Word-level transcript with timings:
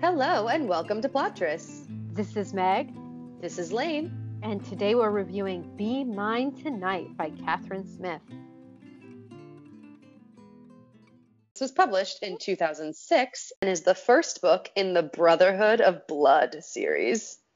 Hello 0.00 0.48
and 0.48 0.68
welcome 0.68 1.02
to 1.02 1.08
Plottress. 1.08 1.86
This 2.14 2.36
is 2.36 2.54
Meg, 2.54 2.92
This 3.40 3.58
is 3.58 3.72
Lane. 3.72 4.10
and 4.42 4.64
today 4.64 4.94
we're 4.94 5.10
reviewing 5.10 5.76
Be 5.76 6.04
Mine 6.04 6.52
Tonight 6.52 7.16
by 7.16 7.30
Kathryn 7.30 7.86
Smith. 7.96 8.22
This 11.54 11.60
was 11.60 11.72
published 11.72 12.22
in 12.22 12.38
2006 12.38 13.52
and 13.60 13.70
is 13.70 13.82
the 13.82 13.94
first 13.94 14.40
book 14.40 14.70
in 14.74 14.94
the 14.94 15.02
Brotherhood 15.02 15.80
of 15.80 16.06
Blood 16.06 16.56
series. 16.64 17.38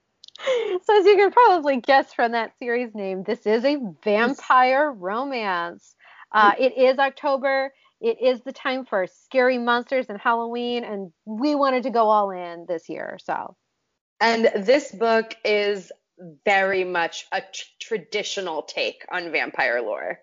So, 0.84 0.98
as 0.98 1.06
you 1.06 1.16
can 1.16 1.30
probably 1.30 1.80
guess 1.80 2.12
from 2.12 2.32
that 2.32 2.58
series 2.58 2.92
name, 2.94 3.22
this 3.22 3.46
is 3.46 3.64
a 3.64 3.78
vampire 4.02 4.90
romance. 4.90 5.94
Uh, 6.32 6.52
it 6.58 6.76
is 6.76 6.98
October. 6.98 7.72
It 8.04 8.20
is 8.20 8.42
the 8.42 8.52
time 8.52 8.84
for 8.84 9.06
scary 9.06 9.56
monsters 9.56 10.06
and 10.10 10.20
Halloween, 10.20 10.84
and 10.84 11.10
we 11.24 11.54
wanted 11.54 11.84
to 11.84 11.90
go 11.90 12.10
all 12.10 12.30
in 12.32 12.66
this 12.68 12.90
year. 12.90 13.16
So, 13.24 13.56
And 14.20 14.44
this 14.66 14.92
book 14.92 15.34
is 15.42 15.90
very 16.44 16.84
much 16.84 17.26
a 17.32 17.42
traditional 17.80 18.62
take 18.62 19.06
on 19.10 19.32
vampire 19.32 19.80
lore. 19.80 20.20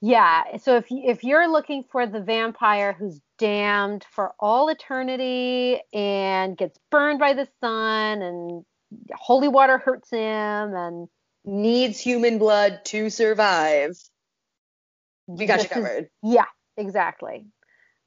yeah. 0.00 0.58
So 0.58 0.76
if 0.76 0.86
if 0.90 1.24
you're 1.24 1.48
looking 1.50 1.82
for 1.90 2.06
the 2.06 2.20
vampire 2.20 2.92
who's 2.92 3.20
damned 3.38 4.04
for 4.12 4.34
all 4.38 4.68
eternity 4.68 5.80
and 5.92 6.56
gets 6.56 6.78
burned 6.90 7.18
by 7.18 7.32
the 7.34 7.48
sun 7.60 8.22
and 8.22 8.64
holy 9.12 9.48
water 9.48 9.78
hurts 9.78 10.10
him 10.10 10.74
and 10.74 11.08
Needs 11.44 11.98
human 12.00 12.38
blood 12.38 12.80
to 12.86 13.10
survive. 13.10 13.96
We 15.26 15.46
got 15.46 15.56
this 15.56 15.64
you 15.64 15.68
is- 15.70 15.74
covered. 15.74 16.10
yeah, 16.22 16.44
exactly. 16.76 17.46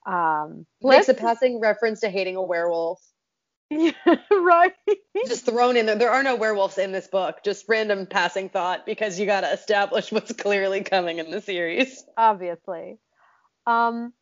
Um, 0.05 0.65
Makes 0.81 1.09
a 1.09 1.13
passing 1.13 1.59
reference 1.59 2.01
to 2.01 2.09
hating 2.09 2.35
a 2.35 2.41
werewolf. 2.41 3.01
right. 4.31 4.73
Just 5.27 5.45
thrown 5.45 5.77
in 5.77 5.85
there. 5.85 5.95
There 5.95 6.11
are 6.11 6.23
no 6.23 6.35
werewolves 6.35 6.77
in 6.77 6.91
this 6.91 7.07
book. 7.07 7.43
Just 7.43 7.65
random 7.67 8.07
passing 8.07 8.49
thought 8.49 8.85
because 8.85 9.19
you 9.19 9.25
got 9.25 9.41
to 9.41 9.51
establish 9.51 10.11
what's 10.11 10.33
clearly 10.33 10.83
coming 10.83 11.19
in 11.19 11.29
the 11.29 11.41
series. 11.41 12.03
Obviously. 12.17 12.97
Um, 13.67 14.13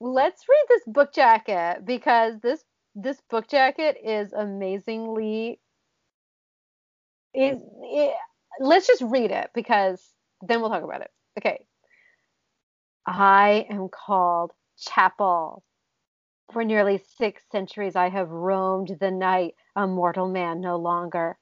let's 0.00 0.42
read 0.48 0.64
this 0.68 0.82
book 0.86 1.14
jacket 1.14 1.84
because 1.84 2.40
this 2.40 2.62
this 2.94 3.20
book 3.30 3.48
jacket 3.48 3.96
is 4.04 4.32
amazingly. 4.32 5.60
It, 7.32 7.58
it, 7.82 8.14
let's 8.58 8.88
just 8.88 9.02
read 9.02 9.30
it 9.30 9.50
because 9.54 10.04
then 10.42 10.60
we'll 10.60 10.70
talk 10.70 10.82
about 10.82 11.02
it. 11.02 11.10
Okay. 11.38 11.60
I 13.12 13.66
am 13.68 13.88
called 13.88 14.52
Chapel. 14.78 15.64
For 16.52 16.62
nearly 16.62 16.96
six 16.96 17.42
centuries 17.50 17.96
I 17.96 18.08
have 18.08 18.30
roamed 18.30 18.98
the 19.00 19.10
night, 19.10 19.56
a 19.74 19.88
mortal 19.88 20.28
man 20.28 20.60
no 20.60 20.76
longer. 20.76 21.36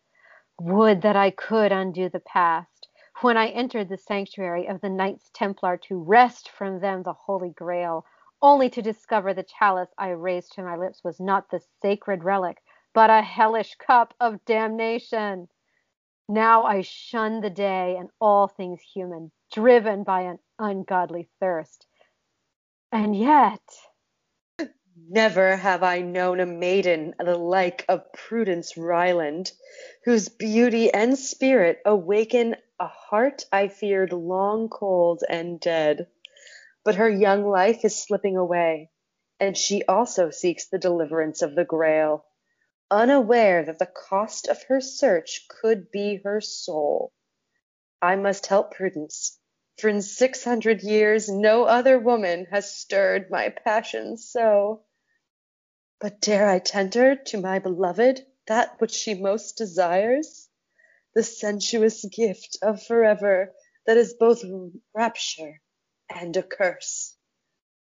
Would 0.59 1.03
that 1.03 1.15
I 1.15 1.31
could 1.31 1.71
undo 1.71 2.09
the 2.09 2.21
past. 2.21 2.89
When 3.21 3.37
I 3.37 3.49
entered 3.49 3.91
the 3.91 3.99
sanctuary 3.99 4.67
of 4.67 4.81
the 4.81 4.89
Knights 4.89 5.29
Templar 5.35 5.77
to 5.89 6.03
wrest 6.03 6.49
from 6.49 6.81
them 6.81 7.03
the 7.03 7.13
Holy 7.13 7.51
Grail, 7.51 8.07
only 8.41 8.71
to 8.71 8.81
discover 8.81 9.35
the 9.35 9.43
chalice 9.43 9.93
I 9.99 10.09
raised 10.09 10.53
to 10.53 10.63
my 10.63 10.75
lips 10.75 11.05
was 11.05 11.21
not 11.21 11.51
the 11.51 11.61
sacred 11.83 12.25
relic, 12.25 12.63
but 12.95 13.11
a 13.11 13.21
hellish 13.21 13.75
cup 13.75 14.15
of 14.19 14.43
damnation. 14.47 15.51
Now 16.29 16.65
I 16.65 16.83
shun 16.83 17.41
the 17.41 17.51
day 17.51 17.97
and 17.97 18.11
all 18.21 18.49
things 18.49 18.81
human, 18.83 19.33
driven 19.51 20.05
by 20.05 20.23
an 20.23 20.39
ungodly 20.59 21.29
thirst. 21.41 21.87
And 22.93 23.17
yet, 23.17 23.63
Never 25.11 25.57
have 25.57 25.83
I 25.83 26.01
known 26.01 26.39
a 26.39 26.45
maiden 26.45 27.15
the 27.19 27.37
like 27.39 27.85
of 27.89 28.13
Prudence 28.13 28.77
Ryland, 28.77 29.53
whose 30.05 30.29
beauty 30.29 30.93
and 30.93 31.19
spirit 31.19 31.81
awaken 31.87 32.57
a 32.79 32.89
heart 32.89 33.47
I 33.51 33.69
feared 33.69 34.13
long 34.13 34.69
cold 34.69 35.23
and 35.27 35.59
dead. 35.59 36.09
But 36.85 36.97
her 36.97 37.09
young 37.09 37.49
life 37.49 37.87
is 37.87 37.97
slipping 37.97 38.37
away, 38.37 38.91
and 39.41 39.57
she 39.57 39.83
also 39.85 40.29
seeks 40.29 40.69
the 40.69 40.79
deliverance 40.79 41.41
of 41.41 41.55
the 41.55 41.65
Grail, 41.65 42.27
unaware 42.91 43.65
that 43.65 43.79
the 43.79 43.87
cost 43.87 44.49
of 44.49 44.63
her 44.65 44.81
search 44.81 45.47
could 45.49 45.91
be 45.91 46.21
her 46.25 46.41
soul. 46.41 47.13
I 48.01 48.17
must 48.17 48.47
help 48.47 48.75
Prudence, 48.75 49.39
for 49.79 49.89
in 49.89 50.03
six 50.03 50.45
hundred 50.45 50.83
years 50.83 51.29
no 51.29 51.65
other 51.65 51.99
woman 51.99 52.47
has 52.51 52.77
stirred 52.77 53.31
my 53.31 53.49
passions 53.49 54.31
so. 54.31 54.85
But 56.01 56.21
dare 56.21 56.49
I 56.49 56.61
tender 56.61 57.17
to 57.17 57.41
my 57.41 57.59
beloved 57.59 58.25
that 58.47 58.81
which 58.81 58.93
she 58.93 59.15
most 59.15 59.57
desires? 59.57 60.49
The 61.15 61.23
sensuous 61.23 62.05
gift 62.05 62.59
of 62.63 62.83
forever 62.83 63.53
that 63.87 63.97
is 63.97 64.15
both 64.15 64.43
rapture 64.95 65.61
and 66.09 66.37
a 66.37 66.43
curse. 66.43 67.17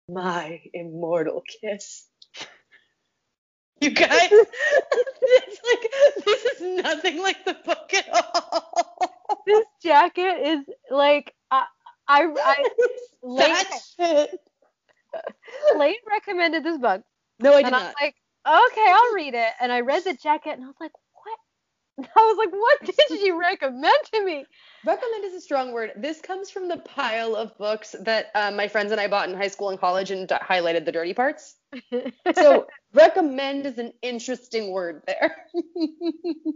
My 0.07 0.61
immortal 0.73 1.43
kiss. 1.61 2.07
You 3.81 3.91
guys, 3.91 4.09
it's 4.31 5.61
like 5.63 6.25
this 6.25 6.45
is 6.45 6.61
nothing 6.83 7.21
like 7.21 7.45
the 7.45 7.53
book 7.65 7.93
at 7.93 8.07
all. 8.11 9.11
this 9.45 9.65
jacket 9.83 10.41
is 10.47 10.59
like 10.89 11.33
I 11.51 11.65
I, 12.07 12.27
I 12.43 12.65
Lane. 13.23 14.27
Lane 15.75 15.95
recommended 16.09 16.63
this 16.63 16.77
book, 16.77 17.01
No, 17.39 17.53
I 17.53 17.63
did 17.63 17.67
and 17.67 17.75
I 17.75 17.79
was 17.79 17.87
not. 17.87 17.95
like, 18.01 18.15
okay, 18.47 18.91
I'll 18.91 19.13
read 19.13 19.33
it. 19.33 19.51
And 19.59 19.71
I 19.71 19.81
read 19.81 20.03
the 20.05 20.13
jacket, 20.13 20.51
and 20.53 20.63
I 20.63 20.67
was 20.67 20.75
like? 20.79 20.91
I 22.15 22.19
was 22.19 22.37
like, 22.37 22.51
what 22.51 22.85
did 22.85 22.95
she 23.19 23.31
recommend 23.31 23.95
to 24.13 24.23
me? 24.23 24.45
Recommend 24.85 25.25
is 25.25 25.33
a 25.33 25.41
strong 25.41 25.73
word. 25.73 25.93
This 25.95 26.21
comes 26.21 26.51
from 26.51 26.67
the 26.67 26.77
pile 26.77 27.35
of 27.35 27.57
books 27.57 27.95
that 28.01 28.27
uh, 28.35 28.51
my 28.51 28.67
friends 28.67 28.91
and 28.91 29.01
I 29.01 29.07
bought 29.07 29.29
in 29.29 29.35
high 29.35 29.47
school 29.47 29.69
and 29.69 29.79
college 29.79 30.11
and 30.11 30.27
d- 30.27 30.35
highlighted 30.35 30.85
the 30.85 30.91
dirty 30.91 31.13
parts. 31.15 31.55
So 32.35 32.67
recommend 32.93 33.65
is 33.65 33.79
an 33.79 33.93
interesting 34.03 34.71
word 34.71 35.01
there. 35.07 35.35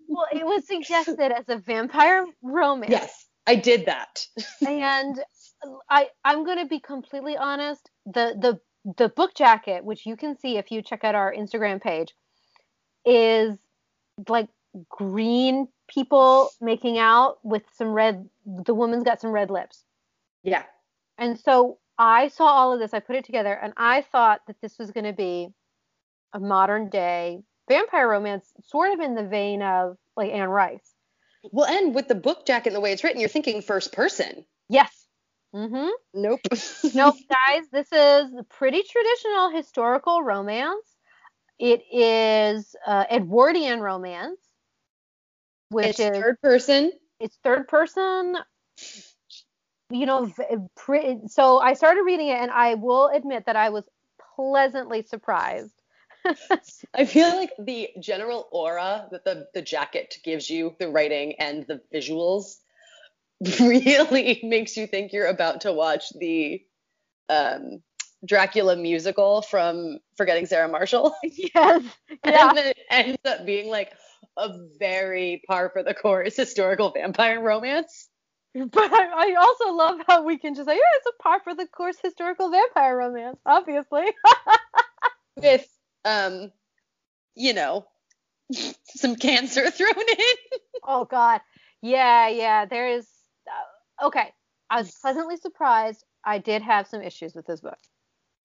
well, 0.07 0.28
it 0.31 0.46
was 0.46 0.68
suggested 0.68 1.31
as 1.31 1.50
a 1.50 1.58
vampire 1.58 2.25
romance. 2.44 2.91
yes, 2.91 3.25
I 3.47 3.56
did 3.56 3.88
that. 3.88 4.25
and 4.66 5.19
I 5.90 6.09
I'm 6.23 6.46
gonna 6.46 6.68
be 6.68 6.79
completely 6.79 7.35
honest. 7.35 7.90
The 8.06 8.35
the 8.40 8.59
the 8.97 9.09
book 9.09 9.34
jacket, 9.35 9.84
which 9.84 10.06
you 10.06 10.16
can 10.16 10.38
see 10.38 10.58
if 10.58 10.72
you 10.72 10.81
check 10.81 11.03
out 11.03 11.16
our 11.16 11.34
Instagram 11.34 11.81
page, 11.81 12.13
is 13.06 13.58
like 14.28 14.47
green 14.89 15.67
people 15.87 16.49
making 16.61 16.97
out 16.97 17.39
with 17.43 17.63
some 17.73 17.89
red. 17.89 18.27
The 18.45 18.73
woman's 18.73 19.03
got 19.03 19.21
some 19.21 19.31
red 19.31 19.49
lips, 19.49 19.83
Yeah. 20.43 20.63
and 21.17 21.39
so 21.39 21.77
I 21.97 22.29
saw 22.29 22.45
all 22.45 22.73
of 22.73 22.79
this. 22.79 22.93
I 22.93 22.99
put 22.99 23.15
it 23.15 23.25
together, 23.25 23.53
and 23.53 23.73
I 23.77 24.01
thought 24.01 24.41
that 24.47 24.55
this 24.61 24.77
was 24.79 24.91
gonna 24.91 25.13
be 25.13 25.49
a 26.33 26.39
modern 26.39 26.89
day 26.89 27.43
vampire 27.67 28.07
romance, 28.09 28.51
sort 28.65 28.91
of 28.93 28.99
in 28.99 29.15
the 29.15 29.23
vein 29.27 29.61
of 29.61 29.97
like 30.17 30.31
Anne 30.31 30.49
Rice. 30.49 30.93
Well, 31.51 31.65
and 31.65 31.95
with 31.95 32.07
the 32.07 32.15
book 32.15 32.45
jacket 32.45 32.69
and 32.69 32.75
the 32.75 32.81
way 32.81 32.91
it's 32.91 33.03
written, 33.03 33.19
you're 33.19 33.29
thinking 33.29 33.61
first 33.61 33.91
person. 33.93 34.45
Yes. 34.69 35.07
Mm-hmm. 35.55 35.89
Nope. 36.13 36.39
nope, 36.95 37.15
guys, 37.29 37.63
this 37.71 37.87
is 37.91 38.33
a 38.37 38.45
pretty 38.49 38.83
traditional 38.83 39.49
historical 39.49 40.21
romance. 40.23 40.85
It 41.59 41.81
is 41.91 42.75
uh, 42.87 43.05
Edwardian 43.11 43.81
romance, 43.81 44.39
which 45.71 45.87
it's 45.87 45.99
is 45.99 46.09
third 46.09 46.41
person. 46.41 46.91
it's 47.19 47.37
third 47.43 47.67
person. 47.67 48.37
You 49.89 50.05
know, 50.05 50.31
so 51.27 51.59
I 51.59 51.73
started 51.73 52.03
reading 52.03 52.29
it, 52.29 52.37
and 52.37 52.51
I 52.51 52.75
will 52.75 53.07
admit 53.07 53.45
that 53.47 53.55
I 53.55 53.69
was 53.69 53.83
pleasantly 54.35 55.03
surprised. 55.03 55.73
I 56.93 57.05
feel 57.05 57.29
like 57.29 57.51
the 57.59 57.90
general 57.99 58.47
aura 58.51 59.07
that 59.11 59.25
the, 59.25 59.47
the 59.53 59.61
jacket 59.61 60.16
gives 60.23 60.49
you, 60.49 60.75
the 60.79 60.90
writing 60.90 61.34
and 61.40 61.66
the 61.67 61.81
visuals, 61.93 62.57
really 63.59 64.40
makes 64.43 64.78
you 64.78 64.87
think 64.87 65.13
you're 65.13 65.28
about 65.28 65.61
to 65.61 65.73
watch 65.73 66.05
the 66.17 66.61
um, 67.28 67.81
Dracula 68.25 68.75
musical 68.75 69.41
from 69.41 69.99
Forgetting 70.16 70.46
Sarah 70.46 70.69
Marshall. 70.69 71.16
yes, 71.23 71.49
yeah, 71.53 72.49
And 72.49 72.57
then 72.57 72.67
it 72.67 72.78
ends 72.90 73.17
up 73.25 73.46
being 73.46 73.69
like 73.69 73.93
a 74.38 74.50
very 74.79 75.41
par 75.47 75.70
for 75.72 75.84
the 75.84 75.94
course 75.94 76.35
historical 76.35 76.91
vampire 76.91 77.41
romance. 77.41 78.09
but 78.53 78.91
I, 78.91 79.32
I 79.32 79.35
also 79.40 79.73
love 79.73 80.00
how 80.08 80.23
we 80.23 80.38
can 80.38 80.56
just 80.56 80.68
say, 80.68 80.76
yeah, 80.76 80.97
it's 80.97 81.08
a 81.08 81.23
par 81.23 81.41
for 81.44 81.56
the 81.56 81.68
course 81.68 81.97
historical 82.03 82.50
vampire 82.50 82.97
romance, 82.97 83.38
obviously. 83.46 84.06
with 85.38 85.68
um 86.03 86.52
you 87.35 87.53
know 87.53 87.85
some 88.96 89.16
cancer 89.16 89.70
thrown 89.72 89.94
in 89.97 90.59
Oh 90.84 91.06
God, 91.06 91.41
yeah, 91.82 92.28
yeah. 92.28 92.66
There 92.66 92.88
is. 92.90 93.08
Uh, 93.47 94.08
okay, 94.08 94.34
I 94.70 94.78
was 94.78 94.91
pleasantly 95.02 95.38
surprised. 95.38 96.03
I 96.23 96.38
did 96.38 96.62
have 96.62 96.88
some 96.88 97.02
issues 97.02 97.34
with 97.35 97.46
this 97.46 97.62
book. 97.62 97.78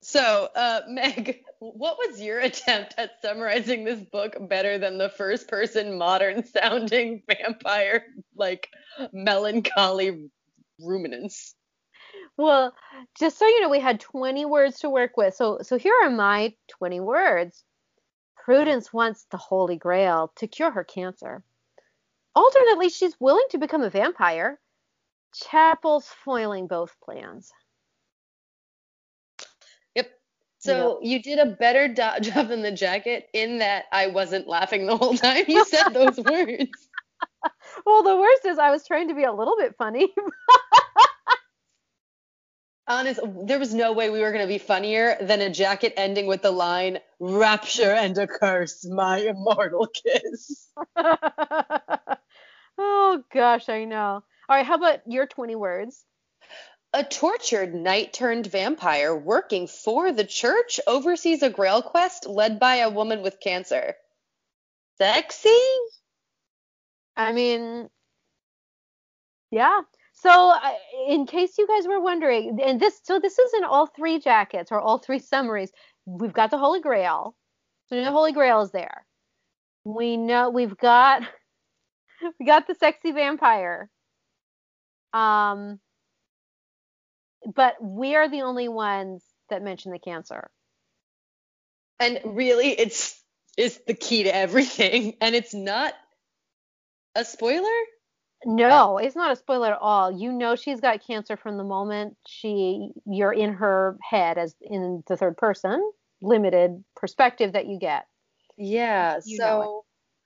So, 0.06 0.48
uh, 0.54 0.82
Meg, 0.88 1.42
what 1.58 1.98
was 1.98 2.20
your 2.20 2.38
attempt 2.38 2.94
at 2.96 3.20
summarizing 3.22 3.82
this 3.82 4.00
book 4.00 4.36
better 4.48 4.78
than 4.78 4.98
the 4.98 5.08
first 5.08 5.48
person 5.48 5.98
modern 5.98 6.44
sounding 6.44 7.24
vampire, 7.28 8.06
like 8.36 8.68
melancholy 9.12 10.30
ruminants? 10.78 11.56
Well, 12.36 12.72
just 13.18 13.36
so 13.36 13.46
you 13.46 13.60
know, 13.60 13.68
we 13.68 13.80
had 13.80 13.98
20 13.98 14.44
words 14.44 14.78
to 14.80 14.90
work 14.90 15.16
with. 15.16 15.34
So, 15.34 15.58
so 15.62 15.76
here 15.76 15.94
are 16.04 16.10
my 16.10 16.54
20 16.68 17.00
words. 17.00 17.64
Prudence 18.36 18.92
wants 18.92 19.26
the 19.32 19.38
Holy 19.38 19.76
Grail 19.76 20.32
to 20.36 20.46
cure 20.46 20.70
her 20.70 20.84
cancer. 20.84 21.42
Alternately, 22.36 22.90
she's 22.90 23.18
willing 23.18 23.46
to 23.50 23.58
become 23.58 23.82
a 23.82 23.90
vampire. 23.90 24.60
Chapel's 25.34 26.06
foiling 26.06 26.68
both 26.68 26.94
plans. 27.02 27.50
So 30.58 30.98
yep. 31.00 31.08
you 31.08 31.22
did 31.22 31.38
a 31.38 31.46
better 31.46 31.88
do- 31.88 32.20
job 32.20 32.48
than 32.48 32.62
the 32.62 32.72
jacket 32.72 33.28
in 33.32 33.58
that 33.58 33.84
I 33.92 34.08
wasn't 34.08 34.48
laughing 34.48 34.86
the 34.86 34.96
whole 34.96 35.14
time 35.14 35.44
you 35.48 35.64
said 35.64 35.92
those 35.92 36.16
words. 36.24 36.88
well, 37.84 38.02
the 38.02 38.16
worst 38.16 38.44
is 38.46 38.58
I 38.58 38.70
was 38.70 38.86
trying 38.86 39.08
to 39.08 39.14
be 39.14 39.24
a 39.24 39.32
little 39.32 39.56
bit 39.56 39.76
funny. 39.76 40.08
Honest, 42.88 43.18
there 43.46 43.58
was 43.58 43.74
no 43.74 43.92
way 43.92 44.10
we 44.10 44.20
were 44.20 44.30
going 44.30 44.44
to 44.44 44.48
be 44.48 44.58
funnier 44.58 45.16
than 45.20 45.40
a 45.40 45.50
jacket 45.50 45.92
ending 45.96 46.28
with 46.28 46.42
the 46.42 46.52
line 46.52 47.00
"Rapture 47.18 47.90
and 47.90 48.16
a 48.16 48.28
curse, 48.28 48.86
my 48.88 49.18
immortal 49.18 49.88
kiss." 49.88 50.68
oh 52.78 53.24
gosh, 53.32 53.68
I 53.68 53.84
know. 53.86 54.22
All 54.48 54.56
right, 54.56 54.64
how 54.64 54.76
about 54.76 55.00
your 55.08 55.26
20 55.26 55.56
words? 55.56 56.04
A 56.92 57.04
tortured 57.04 57.74
knight 57.74 58.12
turned 58.12 58.46
vampire 58.46 59.14
working 59.14 59.66
for 59.66 60.12
the 60.12 60.24
church 60.24 60.80
oversees 60.86 61.42
a 61.42 61.50
grail 61.50 61.82
quest 61.82 62.26
led 62.26 62.58
by 62.58 62.76
a 62.76 62.90
woman 62.90 63.22
with 63.22 63.40
cancer. 63.40 63.94
Sexy? 64.98 65.58
I 67.16 67.32
mean, 67.32 67.90
yeah. 69.50 69.82
So, 70.12 70.54
in 71.08 71.26
case 71.26 71.58
you 71.58 71.66
guys 71.66 71.86
were 71.86 72.00
wondering, 72.00 72.58
and 72.62 72.80
this, 72.80 73.00
so 73.02 73.20
this 73.20 73.38
is 73.38 73.52
in 73.54 73.64
all 73.64 73.86
three 73.86 74.18
jackets 74.18 74.72
or 74.72 74.80
all 74.80 74.98
three 74.98 75.18
summaries. 75.18 75.70
We've 76.06 76.32
got 76.32 76.50
the 76.50 76.58
Holy 76.58 76.80
Grail. 76.80 77.34
So 77.88 78.02
the 78.02 78.10
Holy 78.10 78.32
Grail 78.32 78.62
is 78.62 78.70
there. 78.70 79.04
We 79.84 80.16
know 80.16 80.50
we've 80.50 80.76
got 80.76 81.22
we 82.40 82.46
got 82.46 82.66
the 82.66 82.74
sexy 82.74 83.12
vampire. 83.12 83.88
Um, 85.12 85.78
but 87.54 87.76
we 87.81 88.16
are 88.16 88.28
the 88.28 88.43
only 88.43 88.69
ones 88.69 89.22
that 89.50 89.62
mention 89.62 89.93
the 89.93 89.98
cancer. 89.98 90.50
And 92.00 92.20
really, 92.25 92.69
it's 92.69 93.20
it's 93.56 93.78
the 93.87 93.94
key 93.94 94.25
to 94.25 94.34
everything, 94.34 95.14
and 95.20 95.34
it's 95.34 95.54
not 95.54 95.94
a 97.14 97.25
spoiler. 97.25 97.69
No, 98.44 98.98
it's 98.98 99.16
not 99.16 99.32
a 99.32 99.37
spoiler 99.37 99.72
at 99.72 99.78
all. 99.81 100.12
You 100.12 100.31
know 100.31 100.56
she's 100.56 100.81
got 100.81 101.06
cancer 101.06 101.37
from 101.37 101.56
the 101.56 101.64
moment 101.64 102.16
she 102.26 102.90
you're 103.06 103.32
in 103.32 103.54
her 103.54 103.96
head 104.02 104.37
as 104.37 104.54
in 104.60 105.02
the 105.06 105.16
third 105.16 105.37
person, 105.37 105.82
limited 106.20 106.84
perspective 106.94 107.54
that 107.54 107.66
you 107.66 107.78
get. 107.78 108.06
Yeah, 108.58 109.20
you 109.25 109.38
so 109.38 109.84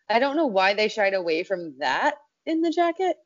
I 0.09 0.19
don't 0.19 0.37
know 0.37 0.47
why 0.47 0.75
they 0.75 0.89
shied 0.89 1.15
away 1.15 1.45
from 1.45 1.77
that 1.79 2.17
in 2.47 2.63
the 2.63 2.71
jacket. 2.71 3.17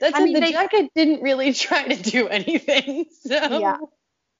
That's 0.00 0.16
I 0.16 0.24
mean, 0.24 0.34
the 0.34 0.40
they, 0.40 0.52
jacket 0.52 0.90
didn't 0.94 1.22
really 1.22 1.52
try 1.54 1.88
to 1.88 2.02
do 2.02 2.28
anything. 2.28 3.06
So 3.22 3.58
Yeah. 3.58 3.78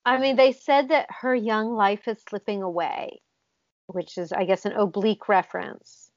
I 0.04 0.18
mean, 0.18 0.36
they 0.36 0.52
said 0.52 0.88
that 0.88 1.06
her 1.20 1.34
young 1.34 1.74
life 1.74 2.08
is 2.08 2.22
slipping 2.28 2.62
away, 2.62 3.20
which 3.86 4.16
is 4.16 4.32
I 4.32 4.44
guess 4.44 4.64
an 4.64 4.72
oblique 4.72 5.28
reference 5.28 6.10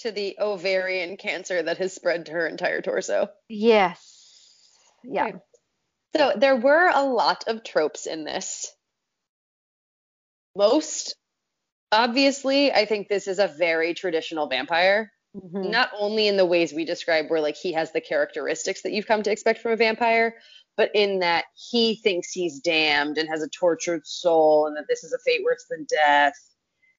to 0.00 0.12
the 0.12 0.36
ovarian 0.38 1.16
cancer 1.16 1.62
that 1.62 1.78
has 1.78 1.92
spread 1.92 2.26
to 2.26 2.32
her 2.32 2.46
entire 2.46 2.80
torso. 2.80 3.28
Yes. 3.48 4.68
Yeah. 5.02 5.26
Okay. 5.26 5.38
So 6.16 6.32
there 6.36 6.56
were 6.56 6.90
a 6.92 7.02
lot 7.02 7.44
of 7.48 7.64
tropes 7.64 8.06
in 8.06 8.24
this. 8.24 8.72
Most 10.56 11.16
obviously, 11.92 12.72
I 12.72 12.84
think 12.86 13.08
this 13.08 13.28
is 13.28 13.38
a 13.38 13.48
very 13.48 13.94
traditional 13.94 14.48
vampire. 14.48 15.12
Mm-hmm. 15.38 15.70
Not 15.70 15.90
only 15.98 16.26
in 16.26 16.36
the 16.36 16.46
ways 16.46 16.72
we 16.72 16.84
describe 16.84 17.28
where 17.28 17.40
like 17.40 17.56
he 17.56 17.72
has 17.72 17.92
the 17.92 18.00
characteristics 18.00 18.82
that 18.82 18.92
you've 18.92 19.06
come 19.06 19.22
to 19.22 19.30
expect 19.30 19.60
from 19.60 19.72
a 19.72 19.76
vampire, 19.76 20.34
but 20.76 20.90
in 20.94 21.20
that 21.20 21.44
he 21.70 21.96
thinks 21.96 22.32
he's 22.32 22.60
damned 22.60 23.18
and 23.18 23.28
has 23.28 23.42
a 23.42 23.48
tortured 23.48 24.06
soul 24.06 24.66
and 24.66 24.76
that 24.76 24.86
this 24.88 25.04
is 25.04 25.12
a 25.12 25.18
fate 25.18 25.42
worse 25.44 25.64
than 25.68 25.86
death. 25.88 26.34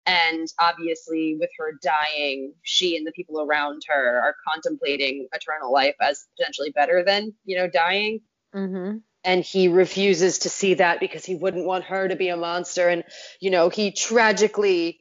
And 0.05 0.47
obviously, 0.59 1.37
with 1.39 1.49
her 1.57 1.73
dying, 1.83 2.53
she 2.63 2.97
and 2.97 3.05
the 3.05 3.11
people 3.11 3.41
around 3.41 3.83
her 3.87 4.21
are 4.21 4.35
contemplating 4.47 5.27
eternal 5.33 5.71
life 5.71 5.95
as 6.01 6.25
potentially 6.37 6.71
better 6.71 7.03
than, 7.05 7.33
you 7.45 7.57
know, 7.57 7.69
dying. 7.69 8.21
Mm-hmm. 8.55 8.97
And 9.23 9.43
he 9.43 9.67
refuses 9.67 10.39
to 10.39 10.49
see 10.49 10.75
that 10.75 10.99
because 10.99 11.25
he 11.25 11.35
wouldn't 11.35 11.65
want 11.65 11.83
her 11.85 12.07
to 12.07 12.15
be 12.15 12.29
a 12.29 12.37
monster. 12.37 12.87
And, 12.87 13.03
you 13.39 13.51
know, 13.51 13.69
he 13.69 13.91
tragically 13.91 14.99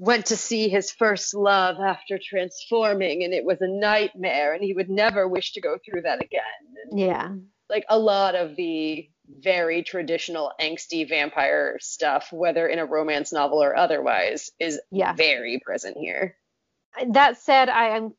went 0.00 0.24
to 0.24 0.36
see 0.36 0.70
his 0.70 0.90
first 0.90 1.34
love 1.34 1.76
after 1.78 2.18
transforming 2.18 3.22
and 3.22 3.34
it 3.34 3.44
was 3.44 3.60
a 3.60 3.68
nightmare 3.68 4.54
and 4.54 4.64
he 4.64 4.72
would 4.72 4.88
never 4.88 5.28
wish 5.28 5.52
to 5.52 5.60
go 5.60 5.76
through 5.84 6.00
that 6.00 6.24
again. 6.24 6.40
And 6.90 6.98
yeah. 6.98 7.28
Like 7.68 7.84
a 7.90 7.98
lot 7.98 8.34
of 8.34 8.56
the 8.56 9.10
very 9.28 9.82
traditional 9.82 10.52
angsty 10.58 11.06
vampire 11.06 11.76
stuff, 11.82 12.28
whether 12.32 12.66
in 12.66 12.78
a 12.78 12.86
romance 12.86 13.30
novel 13.30 13.62
or 13.62 13.76
otherwise, 13.76 14.50
is 14.58 14.80
yeah. 14.90 15.12
very 15.12 15.60
present 15.62 15.98
here. 15.98 16.34
That 17.10 17.36
said, 17.36 17.68
I 17.68 17.96
am 17.98 18.14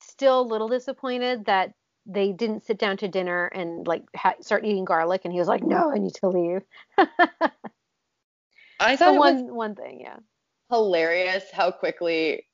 still 0.00 0.40
a 0.40 0.42
little 0.42 0.68
disappointed 0.68 1.44
that 1.44 1.72
they 2.04 2.32
didn't 2.32 2.66
sit 2.66 2.78
down 2.80 2.96
to 2.96 3.06
dinner 3.06 3.46
and 3.46 3.86
like 3.86 4.02
ha- 4.14 4.34
start 4.40 4.64
eating 4.64 4.84
garlic, 4.84 5.22
and 5.24 5.32
he 5.32 5.38
was 5.38 5.48
like, 5.48 5.62
"No, 5.62 5.90
I 5.90 5.98
need 5.98 6.14
to 6.14 6.28
leave." 6.28 6.62
I 8.80 8.96
thought 8.96 9.16
one 9.16 9.54
one 9.54 9.74
thing, 9.74 10.00
yeah 10.00 10.16
hilarious 10.72 11.44
how 11.52 11.70
quickly 11.70 12.46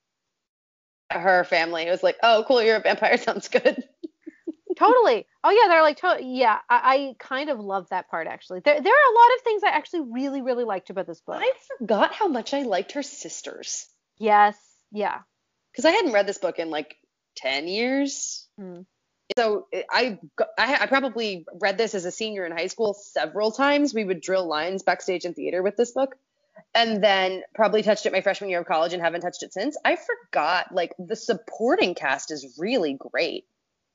her 1.11 1.43
family 1.43 1.89
was 1.89 2.03
like, 2.03 2.17
"Oh, 2.21 2.43
cool, 2.47 2.61
you're 2.61 2.75
a 2.75 2.81
vampire. 2.81 3.17
Sounds 3.17 3.47
good." 3.47 3.83
totally. 4.77 5.25
Oh 5.43 5.51
yeah, 5.51 5.67
they're 5.67 5.81
like, 5.81 5.97
to- 5.97 6.23
yeah. 6.23 6.59
I-, 6.69 6.95
I 6.95 7.13
kind 7.19 7.49
of 7.49 7.59
love 7.59 7.87
that 7.89 8.09
part 8.09 8.27
actually. 8.27 8.61
There, 8.61 8.79
there 8.81 8.93
are 8.93 9.11
a 9.11 9.15
lot 9.15 9.35
of 9.35 9.41
things 9.43 9.63
I 9.63 9.69
actually 9.69 10.03
really, 10.11 10.41
really 10.41 10.63
liked 10.63 10.89
about 10.89 11.07
this 11.07 11.21
book. 11.21 11.37
I 11.39 11.51
forgot 11.77 12.13
how 12.13 12.27
much 12.27 12.53
I 12.53 12.63
liked 12.63 12.93
her 12.93 13.03
sisters. 13.03 13.87
Yes. 14.17 14.57
Yeah. 14.91 15.19
Because 15.71 15.85
I 15.85 15.91
hadn't 15.91 16.13
read 16.13 16.27
this 16.27 16.37
book 16.37 16.59
in 16.59 16.69
like 16.69 16.95
ten 17.35 17.67
years. 17.67 18.47
Hmm. 18.57 18.81
So 19.37 19.67
I, 19.91 20.17
I, 20.57 20.77
I 20.81 20.85
probably 20.87 21.45
read 21.61 21.77
this 21.77 21.93
as 21.93 22.05
a 22.05 22.11
senior 22.11 22.45
in 22.45 22.51
high 22.51 22.67
school 22.67 22.95
several 22.95 23.51
times. 23.51 23.93
We 23.93 24.03
would 24.03 24.21
drill 24.21 24.47
lines 24.47 24.81
backstage 24.81 25.23
in 25.23 25.35
theater 25.35 25.61
with 25.61 25.77
this 25.77 25.91
book 25.91 26.15
and 26.73 27.03
then 27.03 27.43
probably 27.55 27.83
touched 27.83 28.05
it 28.05 28.11
my 28.11 28.21
freshman 28.21 28.49
year 28.49 28.61
of 28.61 28.65
college 28.65 28.93
and 28.93 29.01
haven't 29.01 29.21
touched 29.21 29.43
it 29.43 29.53
since. 29.53 29.77
I 29.85 29.97
forgot 29.97 30.73
like 30.73 30.93
the 30.99 31.15
supporting 31.15 31.95
cast 31.95 32.31
is 32.31 32.55
really 32.57 32.97
great. 33.11 33.45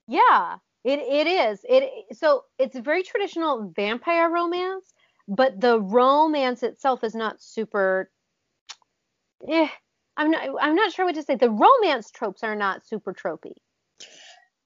Yeah, 0.07 0.57
it 0.85 0.99
it 0.99 1.27
is. 1.27 1.61
It 1.65 2.17
so 2.17 2.45
it's 2.59 2.77
a 2.77 2.83
very 2.83 3.03
traditional 3.03 3.73
vampire 3.75 4.31
romance, 4.31 4.93
but 5.29 5.61
the 5.61 5.81
romance 5.81 6.63
itself 6.63 7.05
is 7.05 7.15
not 7.15 7.43
super 7.43 8.11
eh, 9.49 9.69
I'm 10.17 10.31
not 10.31 10.49
I'm 10.61 10.75
not 10.75 10.93
sure 10.93 11.07
what 11.07 11.15
to 11.15 11.23
say. 11.23 11.37
The 11.37 11.51
romance 11.51 12.11
tropes 12.11 12.43
are 12.43 12.57
not 12.57 12.87
super 12.87 13.13
tropey. 13.13 13.55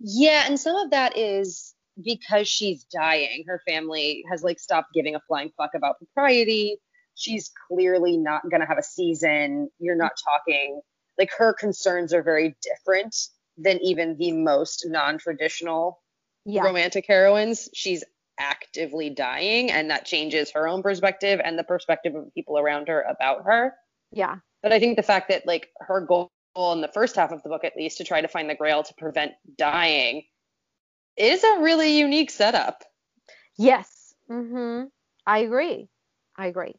Yeah, 0.00 0.44
and 0.46 0.58
some 0.58 0.76
of 0.76 0.90
that 0.90 1.16
is 1.16 1.74
because 2.02 2.48
she's 2.48 2.84
dying. 2.84 3.44
Her 3.46 3.60
family 3.66 4.24
has 4.30 4.42
like 4.42 4.60
stopped 4.60 4.92
giving 4.94 5.14
a 5.14 5.20
flying 5.26 5.50
fuck 5.56 5.70
about 5.74 5.98
propriety 5.98 6.78
she's 7.18 7.50
clearly 7.68 8.16
not 8.16 8.48
going 8.48 8.60
to 8.60 8.66
have 8.66 8.78
a 8.78 8.82
season. 8.82 9.68
You're 9.78 9.96
not 9.96 10.12
talking 10.24 10.80
like 11.18 11.30
her 11.36 11.52
concerns 11.52 12.14
are 12.14 12.22
very 12.22 12.56
different 12.62 13.14
than 13.58 13.78
even 13.82 14.16
the 14.16 14.32
most 14.32 14.86
non-traditional 14.88 16.00
yeah. 16.44 16.62
romantic 16.62 17.04
heroines. 17.06 17.68
She's 17.74 18.04
actively 18.38 19.10
dying 19.10 19.70
and 19.72 19.90
that 19.90 20.06
changes 20.06 20.52
her 20.52 20.68
own 20.68 20.80
perspective 20.80 21.40
and 21.44 21.58
the 21.58 21.64
perspective 21.64 22.14
of 22.14 22.32
people 22.34 22.56
around 22.56 22.86
her 22.86 23.02
about 23.02 23.44
her. 23.44 23.74
Yeah. 24.12 24.36
But 24.62 24.72
I 24.72 24.78
think 24.78 24.96
the 24.96 25.02
fact 25.02 25.28
that 25.30 25.44
like 25.44 25.68
her 25.80 26.00
goal 26.00 26.30
in 26.56 26.80
the 26.80 26.90
first 26.94 27.16
half 27.16 27.32
of 27.32 27.42
the 27.42 27.48
book 27.48 27.64
at 27.64 27.76
least 27.76 27.98
to 27.98 28.04
try 28.04 28.20
to 28.20 28.28
find 28.28 28.48
the 28.48 28.54
grail 28.54 28.84
to 28.84 28.94
prevent 28.94 29.32
dying 29.56 30.22
is 31.16 31.42
a 31.42 31.60
really 31.60 31.98
unique 31.98 32.30
setup. 32.30 32.84
Yes. 33.56 34.14
Mhm. 34.30 34.90
I 35.26 35.38
agree. 35.38 35.88
I 36.36 36.46
agree. 36.46 36.76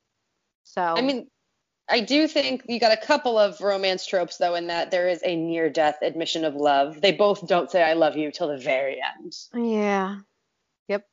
So 0.70 0.82
I 0.84 1.02
mean, 1.02 1.28
I 1.90 2.02
do 2.02 2.28
think 2.28 2.64
you 2.68 2.80
got 2.80 2.92
a 2.92 3.06
couple 3.06 3.40
of 3.40 3.60
romance 3.60 4.06
tropes 4.06 4.38
though, 4.38 4.54
in 4.54 4.68
that 4.68 4.92
there 4.92 5.10
is 5.10 5.22
a 5.26 5.36
near 5.36 5.70
death 5.70 5.98
admission 6.04 6.46
of 6.46 6.54
love. 6.54 7.02
They 7.02 7.12
both 7.12 7.48
don't 7.48 7.72
say 7.72 7.82
I 7.82 7.94
love 7.94 8.18
you 8.18 8.32
till 8.32 8.50
the 8.50 8.58
very 8.58 9.02
end. 9.02 9.36
Yeah. 9.56 10.18
Yep. 10.88 11.06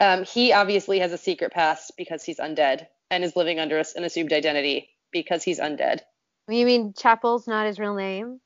Um, 0.00 0.24
he 0.24 0.54
obviously 0.54 1.00
has 1.00 1.12
a 1.12 1.18
secret 1.18 1.52
past 1.52 1.92
because 1.98 2.24
he's 2.24 2.38
undead 2.38 2.86
and 3.10 3.24
is 3.24 3.36
living 3.36 3.58
under 3.58 3.76
an 3.76 4.04
assumed 4.04 4.32
identity 4.32 4.88
because 5.12 5.42
he's 5.42 5.60
undead. 5.60 6.00
You 6.48 6.64
mean 6.64 6.94
Chapel's 6.96 7.46
not 7.46 7.66
his 7.66 7.78
real 7.78 7.94
name? 7.94 8.40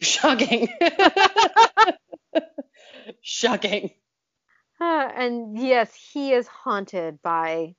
Shocking. 0.00 0.68
Shocking. 3.22 3.90
Uh, 4.80 5.08
and 5.16 5.58
yes, 5.58 5.92
he 6.12 6.32
is 6.32 6.46
haunted 6.46 7.20
by 7.22 7.74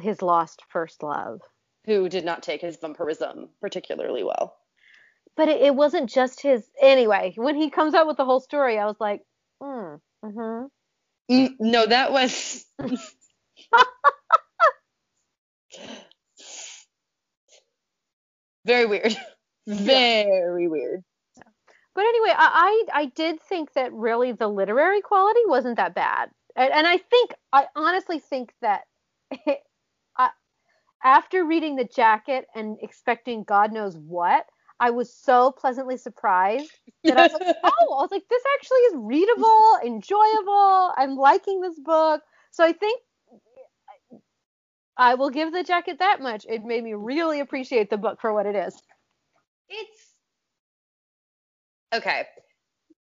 his 0.00 0.22
lost 0.22 0.62
first 0.68 1.02
love. 1.02 1.40
Who 1.86 2.08
did 2.08 2.24
not 2.24 2.42
take 2.42 2.60
his 2.60 2.76
vampirism 2.76 3.48
particularly 3.60 4.22
well. 4.22 4.56
But 5.36 5.48
it, 5.48 5.60
it 5.62 5.74
wasn't 5.74 6.10
just 6.10 6.40
his. 6.42 6.68
Anyway, 6.80 7.32
when 7.36 7.56
he 7.56 7.70
comes 7.70 7.94
out 7.94 8.06
with 8.06 8.16
the 8.16 8.24
whole 8.24 8.40
story, 8.40 8.78
I 8.78 8.86
was 8.86 9.00
like, 9.00 9.22
mm, 9.62 10.00
mm-hmm. 10.24 10.66
Mm, 11.32 11.54
no, 11.60 11.86
that 11.86 12.12
was. 12.12 12.66
Very 18.66 18.86
weird. 18.86 19.16
Very 19.66 20.68
weird. 20.68 21.02
But 21.94 22.04
anyway, 22.04 22.32
I, 22.36 22.84
I, 22.92 23.06
did 23.06 23.40
think 23.42 23.72
that 23.74 23.92
really 23.92 24.32
the 24.32 24.48
literary 24.48 25.00
quality 25.00 25.40
wasn't 25.46 25.76
that 25.76 25.94
bad, 25.94 26.30
and, 26.56 26.72
and 26.72 26.86
I 26.86 26.98
think 26.98 27.34
I 27.52 27.66
honestly 27.74 28.20
think 28.20 28.54
that 28.62 28.82
I, 29.32 29.58
after 31.04 31.44
reading 31.44 31.76
the 31.76 31.84
jacket 31.84 32.46
and 32.54 32.76
expecting 32.82 33.44
God 33.44 33.72
knows 33.72 33.96
what, 33.96 34.46
I 34.80 34.90
was 34.90 35.12
so 35.12 35.52
pleasantly 35.52 35.96
surprised 35.96 36.70
that 37.06 37.16
I 37.16 37.22
was 37.22 37.32
like, 37.32 37.42
oh, 37.64 37.96
I 37.98 38.02
was 38.02 38.10
like, 38.10 38.28
this 38.28 38.42
actually 38.56 38.78
is 38.78 38.94
readable, 38.96 39.78
enjoyable. 39.84 40.92
I'm 40.96 41.16
liking 41.16 41.60
this 41.60 41.78
book. 41.78 42.22
So 42.50 42.64
I 42.64 42.72
think 42.72 43.02
I 44.96 45.14
will 45.14 45.30
give 45.30 45.52
the 45.52 45.64
jacket 45.64 45.98
that 45.98 46.20
much. 46.20 46.46
It 46.48 46.64
made 46.64 46.84
me 46.84 46.94
really 46.94 47.40
appreciate 47.40 47.90
the 47.90 47.98
book 47.98 48.20
for 48.20 48.32
what 48.32 48.46
it 48.46 48.56
is. 48.56 48.82
It's 49.68 50.14
okay. 51.94 52.26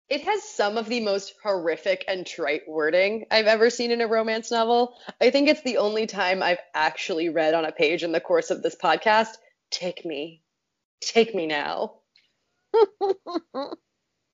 It 0.09 0.21
has 0.21 0.43
some 0.43 0.77
of 0.77 0.89
the 0.89 1.01
most 1.01 1.35
horrific 1.43 2.03
and 2.07 2.25
trite 2.25 2.63
wording 2.67 3.25
I've 3.29 3.45
ever 3.45 3.69
seen 3.69 3.91
in 3.91 4.01
a 4.01 4.07
romance 4.07 4.49
novel. 4.49 4.95
I 5.21 5.29
think 5.29 5.47
it's 5.47 5.61
the 5.61 5.77
only 5.77 6.07
time 6.07 6.41
I've 6.41 6.61
actually 6.73 7.29
read 7.29 7.53
on 7.53 7.63
a 7.63 7.71
page 7.71 8.03
in 8.03 8.11
the 8.11 8.19
course 8.19 8.49
of 8.49 8.63
this 8.63 8.75
podcast. 8.75 9.37
Take 9.69 10.03
me. 10.05 10.41
Take 10.99 11.35
me 11.35 11.45
now. 11.45 11.99
and 13.01 13.75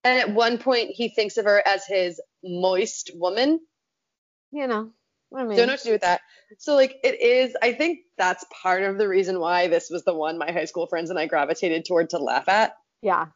at 0.06 0.34
one 0.34 0.60
point, 0.60 0.92
he 0.92 1.10
thinks 1.10 1.36
of 1.36 1.44
her 1.44 1.62
as 1.68 1.86
his 1.86 2.22
moist 2.42 3.12
woman. 3.14 3.60
You 4.52 4.68
know, 4.68 4.92
I 5.36 5.44
mean, 5.44 5.58
don't 5.58 5.68
know 5.68 5.74
what 5.74 5.80
to 5.80 5.88
do 5.88 5.92
with 5.92 6.02
that. 6.02 6.22
So, 6.58 6.76
like, 6.76 6.98
it 7.04 7.22
is, 7.22 7.54
I 7.62 7.74
think 7.74 8.00
that's 8.18 8.46
part 8.62 8.84
of 8.84 8.98
the 8.98 9.10
reason 9.10 9.42
why 9.42 9.68
this 9.68 9.90
was 9.90 10.06
the 10.06 10.14
one 10.14 10.38
my 10.38 10.54
high 10.54 10.66
school 10.66 10.88
friends 10.88 11.10
and 11.10 11.20
I 11.20 11.26
gravitated 11.26 11.84
toward 11.84 12.12
to 12.12 12.18
laugh 12.18 12.48
at. 12.48 12.78
Yeah. 13.02 13.28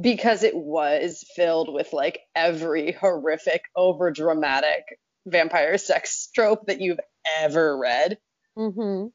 Because 0.00 0.44
it 0.44 0.54
was 0.54 1.24
filled 1.34 1.72
with 1.72 1.92
like 1.92 2.20
every 2.34 2.92
horrific, 2.92 3.62
over 3.74 4.10
dramatic 4.10 4.84
vampire 5.26 5.78
sex 5.78 6.28
trope 6.34 6.66
that 6.66 6.80
you've 6.80 7.00
ever 7.40 7.76
read. 7.76 8.18
Mm-hmm. 8.56 9.08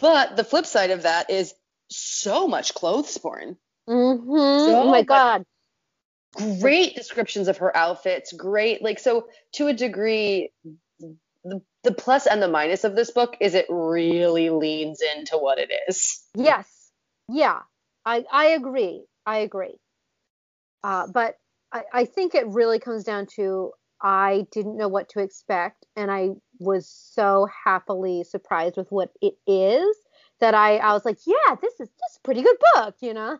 But 0.00 0.36
the 0.36 0.44
flip 0.44 0.66
side 0.66 0.90
of 0.90 1.02
that 1.02 1.30
is 1.30 1.54
so 1.88 2.48
much 2.48 2.74
clothes 2.74 3.16
porn. 3.18 3.56
Mm-hmm. 3.88 4.30
So 4.30 4.82
oh 4.82 4.90
my 4.90 5.02
god. 5.02 5.44
Great 6.60 6.96
descriptions 6.96 7.46
of 7.46 7.58
her 7.58 7.76
outfits. 7.76 8.32
Great, 8.32 8.82
like 8.82 8.98
so 8.98 9.28
to 9.52 9.68
a 9.68 9.72
degree. 9.72 10.50
The, 11.44 11.60
the 11.82 11.92
plus 11.92 12.26
and 12.26 12.42
the 12.42 12.48
minus 12.48 12.84
of 12.84 12.96
this 12.96 13.10
book 13.10 13.36
is 13.40 13.54
it 13.54 13.66
really 13.68 14.50
leans 14.50 15.00
into 15.16 15.36
what 15.36 15.58
it 15.58 15.70
is. 15.88 16.24
Yes. 16.34 16.90
Yeah. 17.28 17.60
I 18.04 18.24
I 18.32 18.46
agree. 18.46 19.04
I 19.26 19.38
agree. 19.38 19.78
Uh, 20.84 21.06
but 21.08 21.36
I, 21.72 21.82
I 21.92 22.04
think 22.04 22.34
it 22.34 22.46
really 22.46 22.78
comes 22.78 23.04
down 23.04 23.26
to 23.36 23.72
I 24.02 24.46
didn't 24.52 24.76
know 24.76 24.88
what 24.88 25.08
to 25.10 25.20
expect, 25.20 25.86
and 25.96 26.10
I 26.10 26.30
was 26.60 26.86
so 26.86 27.48
happily 27.64 28.22
surprised 28.22 28.76
with 28.76 28.92
what 28.92 29.10
it 29.22 29.34
is 29.46 29.96
that 30.40 30.54
I, 30.54 30.76
I 30.76 30.92
was 30.92 31.06
like, 31.06 31.18
yeah, 31.26 31.54
this 31.60 31.72
is 31.80 31.88
just 31.88 32.18
a 32.18 32.20
pretty 32.22 32.42
good 32.42 32.56
book, 32.74 32.96
you 33.00 33.14
know? 33.14 33.38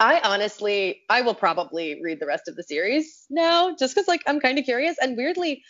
I 0.00 0.20
honestly, 0.24 1.02
I 1.10 1.20
will 1.22 1.34
probably 1.34 2.00
read 2.02 2.20
the 2.20 2.26
rest 2.26 2.48
of 2.48 2.56
the 2.56 2.62
series 2.62 3.26
now, 3.28 3.74
just 3.76 3.94
because 3.94 4.08
like 4.08 4.22
I'm 4.26 4.40
kind 4.40 4.58
of 4.58 4.64
curious. 4.64 4.96
And 5.00 5.16
weirdly, 5.16 5.62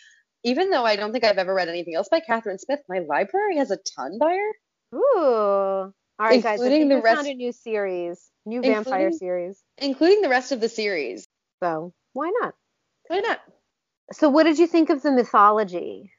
even 0.43 0.69
though 0.69 0.85
I 0.85 0.95
don't 0.95 1.11
think 1.11 1.23
I've 1.23 1.37
ever 1.37 1.53
read 1.53 1.69
anything 1.69 1.95
else 1.95 2.07
by 2.09 2.21
Kathryn 2.21 2.59
Smith, 2.59 2.79
my 2.87 2.99
library 2.99 3.57
has 3.57 3.71
a 3.71 3.77
ton 3.95 4.17
by 4.19 4.37
her. 4.37 4.97
Ooh. 4.97 5.93
All 6.19 6.27
right, 6.27 6.41
guys. 6.41 6.59
Including 6.59 6.89
the 6.89 7.01
rest. 7.01 7.15
Found 7.15 7.27
a 7.27 7.33
new 7.33 7.51
series, 7.51 8.31
new 8.45 8.61
vampire 8.61 9.11
series, 9.11 9.61
including 9.77 10.21
the 10.21 10.29
rest 10.29 10.51
of 10.51 10.59
the 10.59 10.69
series. 10.69 11.25
So 11.61 11.93
why 12.13 12.31
not? 12.41 12.55
Why 13.07 13.19
not? 13.19 13.39
So, 14.13 14.29
what 14.29 14.43
did 14.43 14.57
you 14.57 14.67
think 14.67 14.89
of 14.89 15.01
the 15.01 15.11
mythology? 15.11 16.11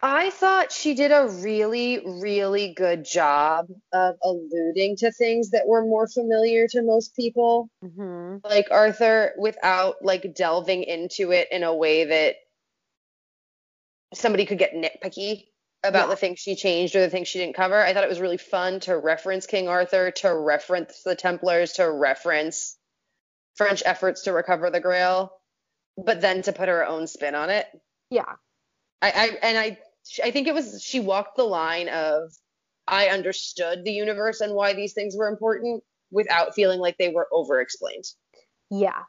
I 0.00 0.28
thought 0.30 0.70
she 0.70 0.94
did 0.94 1.12
a 1.12 1.28
really, 1.28 2.02
really 2.04 2.74
good 2.74 3.06
job 3.06 3.68
of 3.92 4.16
alluding 4.22 4.96
to 4.98 5.10
things 5.10 5.50
that 5.50 5.66
were 5.66 5.82
more 5.82 6.06
familiar 6.06 6.68
to 6.68 6.82
most 6.82 7.16
people. 7.16 7.70
Mm-hmm. 7.82 8.46
Like 8.46 8.68
Arthur, 8.70 9.32
without 9.38 9.96
like 10.02 10.34
delving 10.34 10.82
into 10.82 11.32
it 11.32 11.48
in 11.50 11.62
a 11.62 11.74
way 11.74 12.04
that 12.04 12.34
somebody 14.12 14.44
could 14.44 14.58
get 14.58 14.74
nitpicky 14.74 15.46
about 15.84 16.04
yeah. 16.04 16.06
the 16.06 16.16
things 16.16 16.38
she 16.38 16.56
changed 16.56 16.96
or 16.96 17.00
the 17.00 17.10
things 17.10 17.28
she 17.28 17.38
didn't 17.38 17.56
cover. 17.56 17.80
I 17.80 17.92
thought 17.92 18.04
it 18.04 18.10
was 18.10 18.20
really 18.20 18.38
fun 18.38 18.80
to 18.80 18.96
reference 18.96 19.46
King 19.46 19.68
Arthur, 19.68 20.10
to 20.10 20.34
reference 20.34 21.02
the 21.04 21.14
Templars, 21.14 21.72
to 21.72 21.90
reference 21.90 22.78
French 23.56 23.82
efforts 23.84 24.22
to 24.22 24.32
recover 24.32 24.70
the 24.70 24.80
Grail, 24.80 25.32
but 25.96 26.20
then 26.20 26.42
to 26.42 26.52
put 26.52 26.68
her 26.68 26.86
own 26.86 27.06
spin 27.06 27.34
on 27.34 27.50
it. 27.50 27.66
Yeah. 28.10 28.32
I, 29.02 29.10
I 29.10 29.38
and 29.42 29.58
I 29.58 29.78
I 30.22 30.30
think 30.30 30.48
it 30.48 30.54
was 30.54 30.82
she 30.82 31.00
walked 31.00 31.36
the 31.36 31.44
line 31.44 31.88
of 31.88 32.32
I 32.86 33.08
understood 33.08 33.84
the 33.84 33.92
universe 33.92 34.40
and 34.40 34.54
why 34.54 34.74
these 34.74 34.92
things 34.92 35.16
were 35.16 35.28
important 35.28 35.82
without 36.10 36.54
feeling 36.54 36.80
like 36.80 36.96
they 36.98 37.10
were 37.10 37.28
over 37.32 37.60
explained. 37.60 38.04
Yeah. 38.70 39.02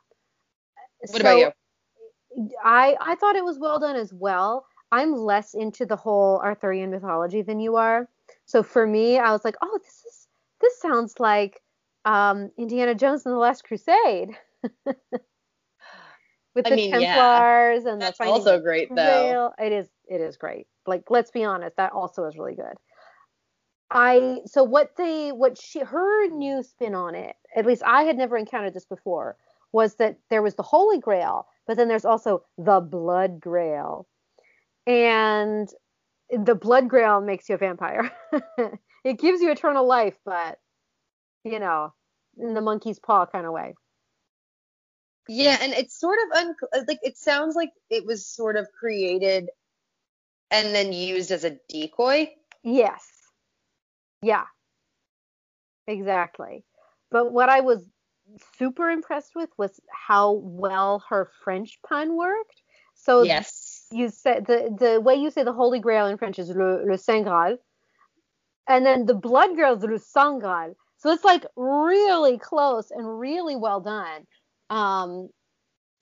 What 0.99 1.11
so, 1.11 1.19
about 1.19 1.37
you? 2.37 2.49
I 2.63 2.95
I 2.99 3.15
thought 3.15 3.35
it 3.35 3.45
was 3.45 3.57
well 3.59 3.79
done 3.79 3.95
as 3.95 4.13
well. 4.13 4.65
I'm 4.95 5.13
less 5.13 5.53
into 5.53 5.85
the 5.85 5.97
whole 5.97 6.39
Arthurian 6.39 6.89
mythology 6.89 7.41
than 7.41 7.59
you 7.59 7.75
are. 7.75 8.07
So 8.45 8.63
for 8.63 8.87
me, 8.87 9.17
I 9.17 9.33
was 9.33 9.43
like, 9.43 9.57
oh, 9.61 9.77
this 9.83 10.05
is 10.07 10.27
this 10.61 10.79
sounds 10.79 11.19
like 11.19 11.61
um, 12.05 12.49
Indiana 12.57 12.95
Jones 12.95 13.25
and 13.25 13.33
the 13.33 13.39
Last 13.39 13.65
Crusade. 13.65 14.37
With 16.55 16.65
I 16.65 16.69
the 16.69 16.75
mean, 16.77 16.91
Templars 16.91 17.83
yeah. 17.83 17.91
and 17.91 18.01
That's 18.01 18.19
the 18.19 18.23
also 18.23 18.61
great 18.61 18.87
though. 18.95 19.51
It 19.59 19.73
is 19.73 19.89
it 20.07 20.21
is 20.21 20.37
great. 20.37 20.67
Like 20.87 21.03
let's 21.09 21.29
be 21.29 21.43
honest, 21.43 21.75
that 21.75 21.91
also 21.91 22.23
is 22.23 22.37
really 22.37 22.55
good. 22.55 22.77
I 23.91 24.39
so 24.45 24.63
what 24.63 24.95
they 24.97 25.33
what 25.33 25.57
she 25.61 25.79
her 25.79 26.29
new 26.29 26.63
spin 26.63 26.95
on 26.95 27.15
it, 27.15 27.35
at 27.53 27.65
least 27.65 27.83
I 27.85 28.03
had 28.03 28.15
never 28.15 28.37
encountered 28.37 28.73
this 28.73 28.85
before, 28.85 29.35
was 29.73 29.95
that 29.95 30.19
there 30.29 30.41
was 30.41 30.55
the 30.55 30.63
Holy 30.63 30.99
Grail, 30.99 31.47
but 31.67 31.75
then 31.75 31.89
there's 31.89 32.05
also 32.05 32.43
the 32.57 32.79
Blood 32.79 33.41
Grail. 33.41 34.07
And 34.87 35.67
the 36.29 36.55
Blood 36.55 36.89
Grail 36.89 37.21
makes 37.21 37.49
you 37.49 37.55
a 37.55 37.57
vampire. 37.57 38.11
it 39.03 39.19
gives 39.19 39.41
you 39.41 39.51
eternal 39.51 39.87
life, 39.87 40.17
but 40.25 40.59
you 41.43 41.59
know, 41.59 41.93
in 42.37 42.53
the 42.53 42.61
monkey's 42.61 42.99
paw 42.99 43.25
kind 43.25 43.45
of 43.45 43.53
way. 43.53 43.75
Yeah, 45.27 45.57
and 45.59 45.73
it's 45.73 45.99
sort 45.99 46.17
of 46.25 46.37
un- 46.37 46.85
like 46.87 46.99
it 47.01 47.17
sounds 47.17 47.55
like 47.55 47.71
it 47.89 48.05
was 48.05 48.27
sort 48.27 48.57
of 48.57 48.67
created 48.77 49.49
and 50.51 50.75
then 50.75 50.93
used 50.93 51.31
as 51.31 51.43
a 51.43 51.57
decoy. 51.69 52.29
Yes. 52.63 53.03
Yeah. 54.21 54.45
Exactly. 55.87 56.63
But 57.11 57.31
what 57.31 57.49
I 57.49 57.61
was 57.61 57.85
super 58.57 58.89
impressed 58.89 59.35
with 59.35 59.49
was 59.57 59.79
how 59.91 60.31
well 60.31 61.03
her 61.09 61.29
French 61.43 61.79
pun 61.87 62.15
worked. 62.15 62.61
So 62.95 63.23
yes, 63.23 63.64
you 63.91 64.09
said 64.09 64.45
the 64.45 64.75
the 64.77 65.01
way 65.01 65.15
you 65.15 65.29
say 65.29 65.43
the 65.43 65.53
Holy 65.53 65.79
Grail 65.79 66.07
in 66.07 66.17
French 66.17 66.39
is 66.39 66.49
le, 66.49 66.83
le 66.85 66.97
Saint 66.97 67.25
Graal, 67.25 67.57
and 68.67 68.85
then 68.85 69.05
the 69.05 69.13
Blood 69.13 69.55
Grail 69.55 69.75
is 69.75 69.83
le 69.83 69.99
Sang. 69.99 70.75
So 70.97 71.11
it's 71.11 71.23
like 71.23 71.45
really 71.55 72.37
close 72.37 72.91
and 72.91 73.19
really 73.19 73.55
well 73.55 73.81
done. 73.81 74.25
Um, 74.69 75.29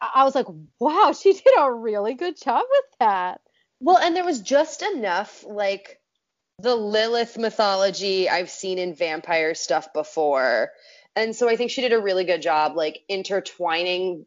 I 0.01 0.23
was 0.23 0.35
like, 0.35 0.47
wow, 0.79 1.13
she 1.19 1.33
did 1.33 1.53
a 1.57 1.71
really 1.71 2.13
good 2.13 2.39
job 2.39 2.63
with 2.69 2.85
that. 2.99 3.41
Well, 3.79 3.97
and 3.97 4.15
there 4.15 4.25
was 4.25 4.41
just 4.41 4.81
enough 4.81 5.43
like 5.45 5.99
the 6.59 6.75
Lilith 6.75 7.37
mythology 7.37 8.29
I've 8.29 8.49
seen 8.49 8.77
in 8.77 8.95
vampire 8.95 9.55
stuff 9.55 9.91
before. 9.93 10.71
And 11.15 11.35
so 11.35 11.49
I 11.49 11.55
think 11.55 11.71
she 11.71 11.81
did 11.81 11.93
a 11.93 11.99
really 11.99 12.23
good 12.23 12.41
job 12.41 12.75
like 12.75 13.01
intertwining 13.09 14.25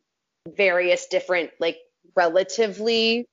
various 0.49 1.07
different 1.07 1.51
like 1.59 1.79
relatively 2.15 3.27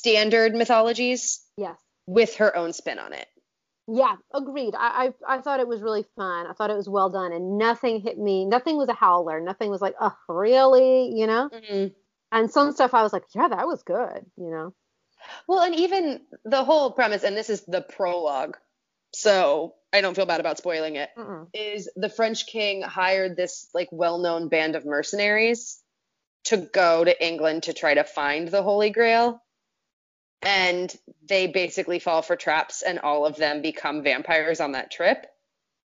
standard 0.00 0.54
mythologies 0.54 1.40
Yes. 1.58 1.76
with 2.06 2.36
her 2.36 2.56
own 2.56 2.72
spin 2.72 2.98
on 2.98 3.12
it. 3.12 3.26
Yeah, 3.86 4.16
agreed. 4.32 4.74
I, 4.74 5.12
I 5.26 5.36
I 5.36 5.40
thought 5.42 5.60
it 5.60 5.68
was 5.68 5.82
really 5.82 6.04
fun. 6.16 6.46
I 6.46 6.54
thought 6.54 6.70
it 6.70 6.76
was 6.76 6.88
well 6.88 7.10
done, 7.10 7.32
and 7.32 7.58
nothing 7.58 8.00
hit 8.00 8.16
me. 8.16 8.46
Nothing 8.46 8.76
was 8.78 8.88
a 8.88 8.94
howler. 8.94 9.40
Nothing 9.40 9.68
was 9.70 9.82
like, 9.82 9.94
oh, 10.00 10.16
really? 10.28 11.12
You 11.14 11.26
know. 11.26 11.50
Mm-hmm. 11.52 11.86
And 12.32 12.50
some 12.50 12.72
stuff 12.72 12.94
I 12.94 13.02
was 13.02 13.12
like, 13.12 13.24
yeah, 13.34 13.48
that 13.48 13.66
was 13.66 13.82
good. 13.82 14.24
You 14.36 14.50
know. 14.50 14.74
Well, 15.46 15.60
and 15.60 15.74
even 15.74 16.20
the 16.44 16.64
whole 16.64 16.92
premise, 16.92 17.24
and 17.24 17.36
this 17.36 17.50
is 17.50 17.62
the 17.66 17.82
prologue, 17.82 18.56
so 19.12 19.74
I 19.92 20.00
don't 20.00 20.14
feel 20.14 20.26
bad 20.26 20.40
about 20.40 20.58
spoiling 20.58 20.96
it. 20.96 21.10
Mm-mm. 21.18 21.48
Is 21.52 21.90
the 21.96 22.08
French 22.08 22.46
king 22.46 22.82
hired 22.82 23.36
this 23.36 23.68
like 23.74 23.88
well-known 23.90 24.48
band 24.48 24.76
of 24.76 24.86
mercenaries 24.86 25.82
to 26.44 26.56
go 26.58 27.04
to 27.04 27.26
England 27.26 27.64
to 27.64 27.72
try 27.74 27.94
to 27.94 28.04
find 28.04 28.48
the 28.48 28.62
Holy 28.62 28.90
Grail, 28.90 29.42
and 30.42 30.94
they 31.28 31.46
basically 31.46 31.98
fall 31.98 32.22
for 32.22 32.36
traps, 32.36 32.82
and 32.82 32.98
all 33.00 33.26
of 33.26 33.36
them 33.36 33.62
become 33.62 34.02
vampires 34.02 34.60
on 34.60 34.72
that 34.72 34.90
trip, 34.90 35.26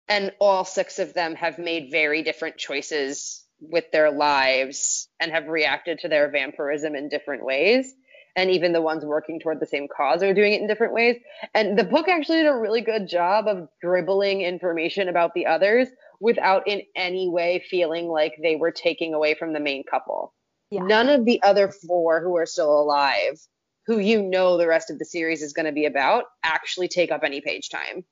and 0.08 0.32
all 0.40 0.64
six 0.64 0.98
of 0.98 1.14
them 1.14 1.34
have 1.34 1.58
made 1.58 1.90
very 1.90 2.22
different 2.22 2.56
choices 2.56 3.44
with 3.60 3.90
their 3.92 4.10
lives 4.10 5.08
and 5.20 5.32
have 5.32 5.46
reacted 5.46 5.98
to 5.98 6.08
their 6.08 6.30
vampirism 6.30 6.94
in 6.94 7.08
different 7.08 7.44
ways 7.44 7.94
and 8.36 8.50
even 8.50 8.72
the 8.72 8.80
ones 8.80 9.04
working 9.04 9.40
toward 9.40 9.60
the 9.60 9.66
same 9.66 9.88
cause 9.88 10.22
are 10.22 10.34
doing 10.34 10.52
it 10.52 10.60
in 10.60 10.66
different 10.66 10.92
ways. 10.92 11.16
And 11.54 11.78
the 11.78 11.84
book 11.84 12.08
actually 12.08 12.38
did 12.38 12.46
a 12.46 12.56
really 12.56 12.80
good 12.80 13.08
job 13.08 13.46
of 13.46 13.68
dribbling 13.80 14.42
information 14.42 15.08
about 15.08 15.34
the 15.34 15.46
others 15.46 15.88
without 16.20 16.68
in 16.68 16.82
any 16.94 17.28
way 17.28 17.64
feeling 17.68 18.06
like 18.06 18.34
they 18.42 18.56
were 18.56 18.70
taking 18.70 19.14
away 19.14 19.34
from 19.34 19.52
the 19.52 19.60
main 19.60 19.84
couple. 19.84 20.34
Yeah. 20.70 20.82
None 20.82 21.08
of 21.08 21.24
the 21.24 21.42
other 21.42 21.68
four 21.68 22.20
who 22.20 22.36
are 22.36 22.46
still 22.46 22.80
alive, 22.80 23.40
who 23.86 23.98
you 23.98 24.22
know 24.22 24.56
the 24.56 24.66
rest 24.66 24.90
of 24.90 24.98
the 24.98 25.04
series 25.04 25.42
is 25.42 25.52
going 25.52 25.66
to 25.66 25.72
be 25.72 25.86
about, 25.86 26.24
actually 26.42 26.88
take 26.88 27.10
up 27.10 27.22
any 27.24 27.40
page 27.40 27.68
time. 27.68 28.04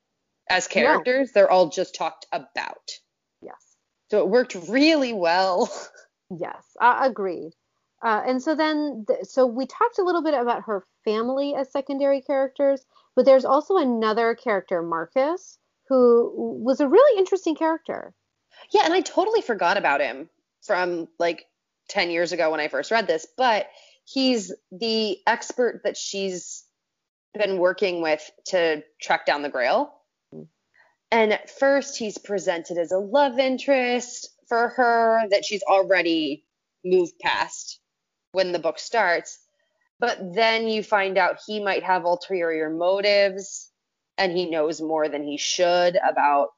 As 0.49 0.67
characters, 0.67 1.31
they're 1.31 1.49
all 1.49 1.69
just 1.69 1.93
talked 1.93 2.25
about. 2.31 2.89
Yes. 3.41 3.77
So 4.09 4.19
it 4.19 4.29
worked 4.29 4.55
really 4.67 5.13
well. 5.13 5.71
Yes. 6.31 6.63
I 6.79 7.07
agreed. 7.07 7.53
Uh, 8.03 8.21
and 8.25 8.41
so 8.41 8.55
then, 8.55 9.03
th- 9.07 9.25
so 9.25 9.45
we 9.45 9.65
talked 9.65 9.99
a 9.99 10.03
little 10.03 10.21
bit 10.21 10.33
about 10.33 10.63
her 10.63 10.85
family 11.03 11.55
as 11.55 11.71
secondary 11.71 12.21
characters, 12.21 12.85
but 13.15 13.25
there's 13.25 13.45
also 13.45 13.77
another 13.77 14.35
character, 14.35 14.81
Marcus, 14.81 15.57
who 15.87 16.31
was 16.63 16.79
a 16.79 16.87
really 16.87 17.19
interesting 17.19 17.55
character. 17.55 18.13
Yeah, 18.71 18.85
and 18.85 18.93
I 18.93 19.01
totally 19.01 19.41
forgot 19.41 19.77
about 19.77 20.01
him 20.01 20.29
from 20.61 21.07
like 21.17 21.47
10 21.89 22.11
years 22.11 22.31
ago 22.31 22.51
when 22.51 22.59
I 22.59 22.67
first 22.67 22.91
read 22.91 23.07
this, 23.07 23.25
but 23.35 23.67
he's 24.11 24.53
the 24.71 25.19
expert 25.27 25.81
that 25.83 25.97
she's 25.97 26.63
been 27.37 27.57
working 27.59 28.01
with 28.01 28.27
to 28.47 28.83
track 29.01 29.25
down 29.25 29.41
the 29.41 29.49
grail. 29.49 29.93
And 31.11 31.33
at 31.33 31.49
first, 31.49 31.97
he's 31.97 32.17
presented 32.17 32.77
as 32.77 32.91
a 32.91 32.97
love 32.97 33.39
interest 33.39 34.29
for 34.47 34.69
her 34.69 35.23
that 35.29 35.45
she's 35.45 35.63
already 35.63 36.45
moved 36.83 37.17
past 37.19 37.79
when 38.31 38.51
the 38.51 38.59
book 38.59 38.79
starts. 38.79 39.39
But 39.99 40.33
then 40.33 40.67
you 40.67 40.81
find 40.81 41.17
out 41.17 41.41
he 41.45 41.63
might 41.63 41.83
have 41.83 42.05
ulterior 42.05 42.69
motives 42.69 43.69
and 44.17 44.31
he 44.31 44.49
knows 44.49 44.81
more 44.81 45.09
than 45.09 45.23
he 45.23 45.37
should 45.37 45.97
about 45.97 46.49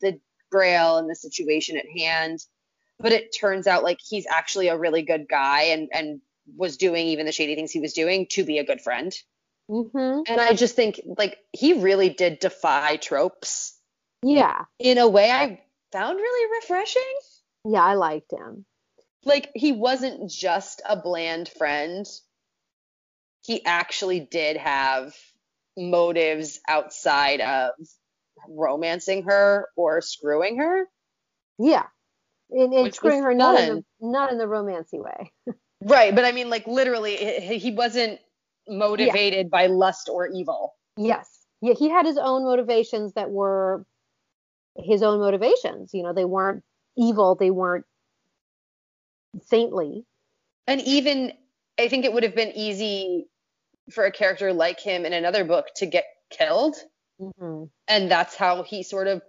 the 0.00 0.20
grail 0.50 0.96
and 0.96 1.08
the 1.08 1.14
situation 1.14 1.76
at 1.76 1.86
hand. 1.88 2.40
But 2.98 3.12
it 3.12 3.36
turns 3.38 3.66
out 3.66 3.84
like 3.84 3.98
he's 4.04 4.26
actually 4.26 4.68
a 4.68 4.78
really 4.78 5.02
good 5.02 5.26
guy 5.28 5.64
and, 5.64 5.88
and 5.92 6.20
was 6.56 6.76
doing 6.76 7.08
even 7.08 7.26
the 7.26 7.32
shady 7.32 7.54
things 7.54 7.72
he 7.72 7.80
was 7.80 7.92
doing 7.92 8.26
to 8.30 8.44
be 8.44 8.58
a 8.58 8.64
good 8.64 8.80
friend. 8.80 9.12
Mm-hmm. 9.70 10.22
And 10.26 10.40
I 10.40 10.54
just 10.54 10.76
think 10.76 11.00
like 11.04 11.36
he 11.52 11.74
really 11.74 12.08
did 12.08 12.38
defy 12.38 12.96
tropes 12.96 13.78
Yeah. 14.22 14.64
in 14.78 14.98
a 14.98 15.08
way 15.08 15.30
I 15.30 15.62
found 15.92 16.16
really 16.16 16.60
refreshing. 16.60 17.02
Yeah, 17.64 17.82
I 17.84 17.94
liked 17.94 18.32
him. 18.32 18.64
Like 19.24 19.50
he 19.54 19.72
wasn't 19.72 20.30
just 20.30 20.80
a 20.88 20.96
bland 20.96 21.48
friend. 21.48 22.06
He 23.44 23.64
actually 23.64 24.20
did 24.20 24.56
have 24.56 25.14
motives 25.76 26.60
outside 26.68 27.40
of 27.40 27.72
romancing 28.48 29.24
her 29.24 29.68
or 29.76 30.00
screwing 30.00 30.58
her. 30.58 30.86
Yeah. 31.58 31.86
And, 32.50 32.72
and 32.72 32.94
screwing 32.94 33.22
her 33.22 33.34
not 33.34 33.60
in 33.60 33.74
the 33.76 33.84
not 34.00 34.32
in 34.32 34.38
the 34.38 34.46
romancy 34.46 35.02
way. 35.02 35.32
Right, 35.80 36.14
but 36.14 36.24
I 36.24 36.32
mean 36.32 36.50
like 36.50 36.66
literally 36.66 37.16
he 37.16 37.70
wasn't 37.70 38.20
motivated 38.66 39.50
by 39.50 39.66
lust 39.66 40.08
or 40.12 40.28
evil. 40.28 40.74
Yes. 40.96 41.46
Yeah, 41.60 41.74
he 41.74 41.88
had 41.88 42.06
his 42.06 42.18
own 42.18 42.44
motivations 42.44 43.14
that 43.14 43.30
were 43.30 43.84
his 44.76 45.02
own 45.02 45.18
motivations. 45.20 45.92
You 45.92 46.02
know, 46.02 46.12
they 46.12 46.24
weren't 46.24 46.62
evil, 46.96 47.34
they 47.34 47.50
weren't 47.50 47.84
saintly. 49.46 50.04
And 50.66 50.80
even 50.82 51.32
I 51.78 51.88
think 51.88 52.04
it 52.04 52.12
would 52.12 52.24
have 52.24 52.34
been 52.34 52.52
easy 52.54 53.26
for 53.90 54.04
a 54.04 54.12
character 54.12 54.52
like 54.52 54.80
him 54.80 55.04
in 55.06 55.12
another 55.12 55.44
book 55.44 55.66
to 55.76 55.86
get 55.86 56.04
killed. 56.30 56.76
Mm-hmm. 57.20 57.64
And 57.88 58.10
that's 58.10 58.36
how 58.36 58.62
he 58.62 58.82
sort 58.82 59.06
of 59.06 59.22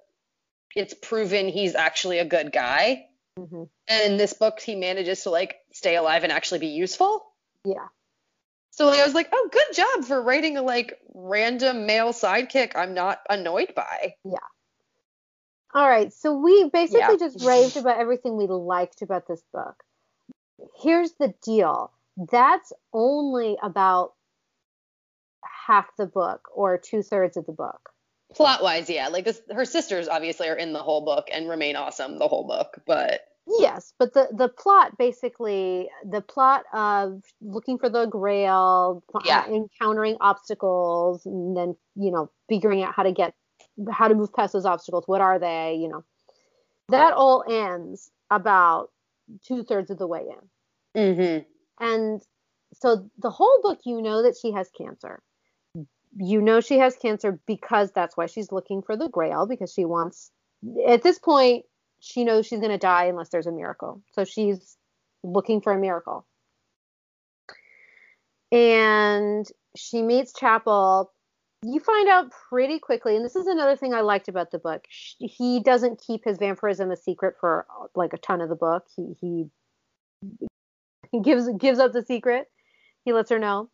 it's 0.76 0.94
proven 0.94 1.48
he's 1.48 1.76
actually 1.76 2.20
a 2.20 2.26
good 2.26 2.52
guy. 2.52 3.06
Mm-hmm. 3.40 3.64
And 3.88 4.12
in 4.12 4.18
this 4.18 4.34
book 4.34 4.60
he 4.60 4.76
manages 4.76 5.24
to 5.24 5.30
like 5.30 5.56
stay 5.80 5.96
alive 5.96 6.24
and 6.24 6.32
actually 6.32 6.60
be 6.60 6.68
useful. 6.68 7.26
Yeah. 7.63 7.88
So 8.72 8.88
like, 8.88 9.00
I 9.00 9.06
was 9.06 9.15
like, 9.15 9.30
oh, 9.32 9.50
good 9.52 9.76
job 9.76 10.06
for 10.06 10.22
writing 10.22 10.58
a 10.58 10.62
like 10.62 11.00
random 11.13 11.86
male 11.86 12.13
sidekick 12.13 12.74
I'm 12.76 12.94
not 12.94 13.20
annoyed 13.30 13.74
by. 13.76 14.15
Yeah. 14.24 14.38
All 15.74 15.88
right. 15.88 16.12
So 16.13 16.36
we 16.36 16.70
basically 16.70 17.00
Yeah. 17.00 17.15
just 17.18 17.44
raved 17.46 17.78
about 17.78 18.00
everything 18.00 18.38
we 18.38 18.48
liked 18.48 19.02
about 19.02 19.26
this 19.28 19.42
book. 19.54 19.84
Here's 20.82 21.13
the 21.13 21.34
deal. 21.44 21.92
That's 22.18 22.74
only 22.92 23.58
about 23.63 24.13
half 25.44 25.88
the 25.98 26.06
book 26.06 26.50
or 26.54 26.78
two 26.78 27.02
thirds 27.02 27.38
of 27.38 27.46
the 27.46 27.54
book. 27.54 27.92
Plot 28.36 28.62
wise, 28.62 28.89
yeah. 28.89 29.08
Like 29.08 29.24
this, 29.26 29.42
her 29.52 29.65
sisters 29.65 30.10
obviously 30.10 30.50
are 30.50 30.56
in 30.56 30.74
the 30.74 30.84
whole 30.84 31.06
book 31.06 31.30
and 31.32 31.50
remain 31.50 31.78
awesome 31.78 32.20
the 32.20 32.28
whole 32.28 32.46
book, 32.46 32.82
but 32.86 33.22
Yes, 33.58 33.94
but 33.98 34.14
the 34.14 34.28
the 34.32 34.50
plot 34.50 34.98
basically 34.98 35.90
the 36.08 36.22
plot 36.22 36.66
of 36.74 37.24
looking 37.42 37.80
for 37.80 37.90
the 37.90 38.06
grail, 38.06 39.04
Yeah. 39.24 39.48
encountering 39.48 40.18
obstacles, 40.22 41.26
and 41.26 41.58
then 41.58 41.76
you 41.96 42.12
know 42.12 42.30
figuring 42.48 42.84
out 42.84 42.94
how 42.94 43.04
to 43.04 43.12
get 43.12 43.34
how 43.92 44.08
to 44.08 44.16
move 44.16 44.34
past 44.34 44.54
those 44.54 44.66
obstacles. 44.66 45.06
What 45.08 45.22
are 45.22 45.40
they? 45.40 45.76
You 45.76 45.90
know, 45.90 46.04
that 46.90 47.14
all 47.14 47.44
ends 47.50 48.12
about 48.30 48.92
two 49.44 49.64
thirds 49.64 49.90
of 49.90 49.98
the 49.98 50.08
way 50.08 50.26
in, 50.96 51.02
mm-hmm. 51.02 51.84
and 51.84 52.22
so 52.74 53.10
the 53.18 53.32
whole 53.32 53.60
book, 53.64 53.80
you 53.86 54.02
know 54.02 54.22
that 54.24 54.36
she 54.40 54.52
has 54.52 54.70
cancer. 54.70 55.24
You 56.18 56.42
know 56.42 56.60
she 56.60 56.80
has 56.80 56.96
cancer 56.96 57.40
because 57.48 57.92
that's 57.92 58.18
why 58.18 58.26
she's 58.26 58.52
looking 58.52 58.82
for 58.82 58.98
the 58.98 59.10
grail 59.10 59.48
because 59.48 59.74
she 59.74 59.86
wants. 59.86 60.32
At 60.88 61.04
this 61.04 61.20
point, 61.20 61.66
she 62.00 62.24
knows 62.24 62.48
she's 62.48 62.60
going 62.60 62.72
to 62.72 62.78
die 62.78 63.06
unless 63.06 63.30
there's 63.30 63.48
a 63.48 63.52
miracle. 63.52 64.02
So 64.14 64.24
she's 64.24 64.78
looking 65.24 65.62
for 65.62 65.74
a 65.74 65.80
miracle. 65.80 66.26
And 68.52 69.48
she 69.76 70.02
meets 70.02 70.34
Chapel. 70.34 71.12
You 71.62 71.80
find 71.80 72.08
out 72.08 72.32
pretty 72.50 72.80
quickly, 72.80 73.16
and 73.16 73.24
this 73.24 73.36
is 73.36 73.48
another 73.48 73.76
thing 73.76 73.94
I 73.94 74.02
liked 74.02 74.30
about 74.30 74.52
the 74.52 74.60
book. 74.60 74.86
He 74.90 75.60
doesn't 75.60 76.02
keep 76.02 76.24
his 76.24 76.38
vampirism 76.38 76.90
a 76.90 76.96
secret 76.96 77.36
for 77.40 77.68
like 77.96 78.14
a 78.14 78.18
ton 78.18 78.42
of 78.42 78.50
the 78.50 78.56
book. 78.56 78.86
He 78.96 79.14
he 79.20 79.46
he 81.12 81.20
gives 81.22 81.50
gives 81.58 81.80
up 81.80 81.92
the 81.92 82.04
secret. 82.04 82.48
He 83.04 83.12
lets 83.12 83.30
her 83.30 83.40
know, 83.40 83.70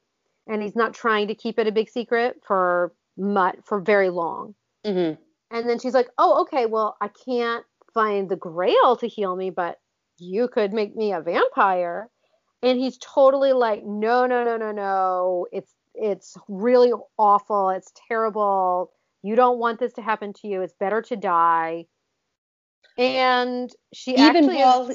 and 0.47 0.63
he's 0.63 0.75
not 0.75 0.95
trying 0.95 1.27
to 1.27 1.35
keep 1.35 1.59
it 1.59 1.67
a 1.67 1.71
big 1.71 1.89
secret 1.89 2.41
for 2.45 2.91
much 3.17 3.57
for 3.63 3.79
very 3.79 4.09
long. 4.09 4.55
Mm-hmm. 4.83 5.21
And 5.55 5.69
then 5.69 5.77
she's 5.77 5.93
like, 5.93 6.09
"Oh, 6.17 6.41
okay. 6.41 6.65
Well, 6.65 6.97
I 6.99 7.07
can't 7.07 7.65
find 7.95 8.29
the 8.29 8.35
Grail 8.35 8.95
to 8.97 9.07
heal 9.07 9.35
me, 9.35 9.49
but 9.49 9.79
you 10.19 10.47
could 10.47 10.71
make 10.73 10.95
me 10.95 11.13
a 11.13 11.21
vampire." 11.21 12.11
And 12.61 12.79
he's 12.79 12.99
totally 12.99 13.53
like, 13.53 13.83
"No, 13.83 14.27
no, 14.27 14.43
no, 14.43 14.57
no, 14.57 14.71
no. 14.71 15.47
It's 15.51 15.73
it's 15.95 16.37
really 16.47 16.91
awful. 17.17 17.69
It's 17.69 17.91
terrible. 18.07 18.91
You 19.23 19.35
don't 19.35 19.57
want 19.57 19.79
this 19.79 19.93
to 19.93 20.03
happen 20.03 20.33
to 20.33 20.47
you. 20.47 20.61
It's 20.61 20.73
better 20.79 21.01
to 21.01 21.15
die." 21.15 21.87
And 22.97 23.69
she 23.93 24.11
Even 24.15 24.45
actually 24.45 24.55
while 24.57 24.89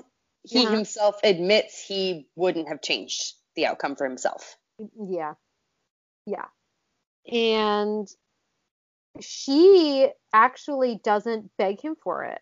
he 0.44 0.64
Uh-huh. 0.64 0.70
himself 0.70 1.20
admits 1.22 1.84
he 1.84 2.28
wouldn't 2.36 2.68
have 2.68 2.80
changed 2.80 3.34
the 3.56 3.66
outcome 3.66 3.96
for 3.96 4.06
himself. 4.06 4.56
Yeah. 4.96 5.34
Yeah. 6.26 6.48
And 7.30 8.08
she 9.20 10.10
actually 10.32 10.96
doesn't 11.04 11.50
beg 11.58 11.80
him 11.80 11.96
for 11.96 12.24
it. 12.24 12.40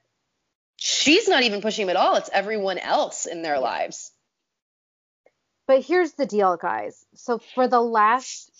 She's 0.78 1.28
not 1.28 1.42
even 1.42 1.60
pushing 1.60 1.84
him 1.84 1.90
at 1.90 1.96
all. 1.96 2.16
It's 2.16 2.30
everyone 2.32 2.78
else 2.78 3.26
in 3.26 3.42
their 3.42 3.58
lives. 3.58 4.12
But 5.66 5.82
here's 5.84 6.12
the 6.12 6.24
deal, 6.24 6.56
guys. 6.56 7.04
So 7.14 7.38
for 7.54 7.68
the 7.68 7.80
last 7.80 8.50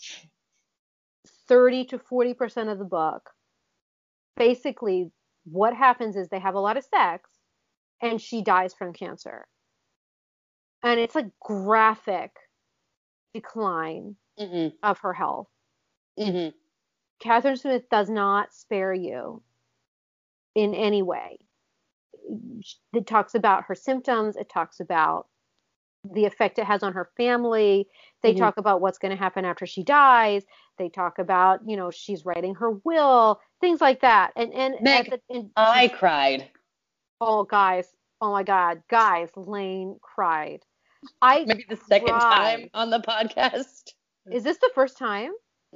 30 1.47 1.85
to 1.85 1.97
40% 1.97 2.71
of 2.71 2.77
the 2.77 2.85
book, 2.85 3.29
basically 4.35 5.11
what 5.45 5.73
happens 5.73 6.15
is 6.15 6.27
they 6.29 6.39
have 6.39 6.55
a 6.55 6.59
lot 6.59 6.77
of 6.77 6.83
sex 6.83 7.29
and 8.01 8.21
she 8.21 8.43
dies 8.43 8.73
from 8.73 8.93
cancer. 8.93 9.47
And 10.83 10.99
it's 10.99 11.15
a 11.15 11.31
graphic 11.41 12.31
decline 13.33 14.15
Mm-hmm. 14.39 14.69
of 14.81 14.99
her 14.99 15.11
health. 15.11 15.49
Mm-hmm. 16.17 16.55
Kathryn 17.21 17.59
Smith 17.59 17.89
does 17.91 18.09
not 18.09 18.53
spare 18.53 18.93
you 18.93 19.43
in 20.55 20.73
any 20.73 21.01
way. 21.01 21.39
It 22.93 23.07
talks 23.07 23.35
about 23.35 23.63
her 23.65 23.75
symptoms, 23.75 24.35
it 24.35 24.49
talks 24.49 24.79
about 24.79 25.27
the 26.09 26.25
effect 26.25 26.57
it 26.59 26.65
has 26.65 26.81
on 26.81 26.93
her 26.93 27.09
family. 27.17 27.87
They 28.23 28.33
Mhm. 28.33 28.37
talk 28.37 28.57
about 28.57 28.79
what's 28.81 28.97
going 28.97 29.11
to 29.11 29.17
happen 29.17 29.43
after 29.43 29.65
she 29.65 29.83
dies. 29.83 30.45
They 30.77 30.87
talk 30.89 31.19
about, 31.19 31.59
you 31.67 31.75
know, 31.75 31.91
she's 31.91 32.25
writing 32.25 32.55
her 32.55 32.71
will, 32.71 33.41
things 33.59 33.81
like 33.81 34.01
that. 34.01 34.31
And 34.35 34.53
and, 34.53 34.75
Meg, 34.81 35.09
the, 35.09 35.21
and 35.29 35.51
I 35.57 35.89
cried. 35.89 36.49
oh 37.19 37.43
guys, 37.43 37.93
oh 38.21 38.31
my 38.31 38.43
god, 38.43 38.81
guys, 38.89 39.29
Lane 39.35 39.97
cried. 40.01 40.63
I 41.21 41.43
Maybe 41.45 41.65
the 41.67 41.75
second 41.75 42.07
cried. 42.07 42.19
time 42.19 42.69
on 42.73 42.89
the 42.89 42.99
podcast. 42.99 43.91
Is 44.31 44.43
this 44.43 44.57
the 44.59 44.71
first 44.75 44.97
time? 44.97 45.31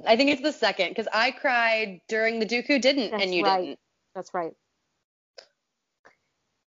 I 0.06 0.16
think 0.16 0.30
it's 0.30 0.42
the 0.42 0.52
second 0.52 0.88
because 0.88 1.08
I 1.12 1.30
cried 1.32 2.00
during 2.08 2.38
the 2.38 2.46
Dooku 2.46 2.80
didn't 2.80 3.10
That's 3.10 3.22
and 3.22 3.34
you 3.34 3.44
right. 3.44 3.60
didn't. 3.64 3.78
That's 4.14 4.32
right. 4.32 4.52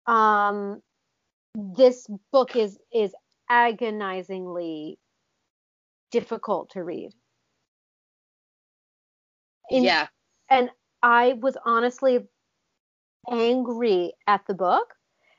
Um, 0.07 0.81
this 1.55 2.07
book 2.31 2.55
is 2.55 2.77
is 2.93 3.13
agonizingly 3.49 4.99
difficult 6.11 6.71
to 6.71 6.83
read. 6.83 7.11
In- 9.69 9.83
yeah. 9.83 10.07
and 10.49 10.69
I 11.03 11.33
was 11.41 11.57
honestly 11.65 12.19
angry 13.29 14.13
at 14.25 14.45
the 14.47 14.53
book 14.53 14.93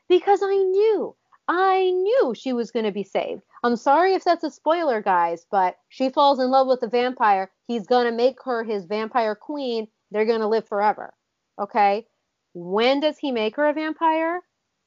because 0.09 0.41
I 0.43 0.55
knew, 0.55 1.17
I 1.49 1.91
knew 1.91 2.35
she 2.37 2.53
was 2.53 2.71
going 2.71 2.85
to 2.85 2.93
be 2.93 3.05
saved. 3.05 3.43
I'm 3.65 3.77
sorry 3.77 4.15
if 4.15 4.25
that's 4.25 4.45
a 4.45 4.51
spoiler, 4.51 5.03
guys, 5.03 5.47
but 5.51 5.77
she 5.89 6.11
falls 6.11 6.39
in 6.39 6.51
love 6.51 6.67
with 6.67 6.81
the 6.81 6.89
vampire. 6.89 7.51
He's 7.67 7.87
going 7.87 8.05
to 8.05 8.13
make 8.13 8.37
her 8.45 8.65
his 8.65 8.85
vampire 8.85 9.35
queen. 9.35 9.89
They're 10.11 10.27
going 10.27 10.41
to 10.41 10.47
live 10.47 10.69
forever. 10.69 11.15
Okay? 11.59 12.07
When 12.55 13.01
does 13.01 13.19
he 13.19 13.33
make 13.33 13.57
her 13.57 13.69
a 13.69 13.73
vampire? 13.73 14.41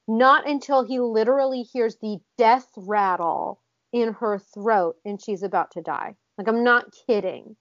Not 0.08 0.48
until 0.48 0.84
he 0.84 1.00
literally 1.00 1.62
hears 1.62 1.96
the 1.96 2.18
death 2.38 2.68
rattle 2.76 3.60
in 3.92 4.14
her 4.14 4.38
throat 4.38 4.96
and 5.04 5.22
she's 5.22 5.42
about 5.42 5.72
to 5.72 5.82
die. 5.82 6.16
Like, 6.38 6.48
I'm 6.48 6.64
not 6.64 6.86
kidding. 7.06 7.56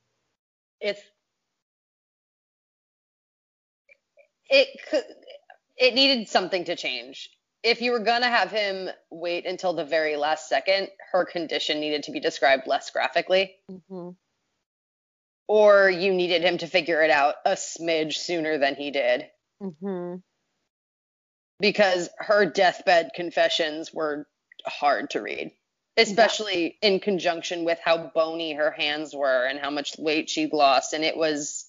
It's 0.79 1.01
it 4.49 4.67
could 4.89 5.03
it 5.77 5.93
needed 5.93 6.27
something 6.27 6.65
to 6.65 6.75
change. 6.75 7.29
If 7.63 7.81
you 7.81 7.91
were 7.91 7.99
gonna 7.99 8.29
have 8.29 8.51
him 8.51 8.89
wait 9.11 9.45
until 9.45 9.73
the 9.73 9.85
very 9.85 10.15
last 10.17 10.49
second, 10.49 10.89
her 11.11 11.25
condition 11.25 11.79
needed 11.79 12.03
to 12.03 12.11
be 12.11 12.19
described 12.19 12.67
less 12.67 12.89
graphically, 12.89 13.55
hmm 13.89 14.09
or 15.47 15.89
you 15.89 16.13
needed 16.13 16.41
him 16.41 16.57
to 16.59 16.67
figure 16.67 17.01
it 17.03 17.11
out 17.11 17.35
a 17.45 17.51
smidge 17.51 18.15
sooner 18.15 18.57
than 18.57 18.75
he 18.75 18.91
did. 18.91 19.25
hmm 19.61 20.15
because 21.61 22.09
her 22.17 22.45
deathbed 22.45 23.11
confessions 23.15 23.93
were 23.93 24.27
hard 24.65 25.11
to 25.11 25.21
read, 25.21 25.51
especially 25.95 26.77
in 26.81 26.99
conjunction 26.99 27.63
with 27.63 27.79
how 27.83 28.11
bony 28.13 28.53
her 28.53 28.71
hands 28.71 29.15
were 29.15 29.45
and 29.45 29.59
how 29.59 29.69
much 29.69 29.95
weight 29.97 30.29
she'd 30.29 30.53
lost. 30.53 30.93
And 30.93 31.03
it 31.03 31.15
was 31.15 31.67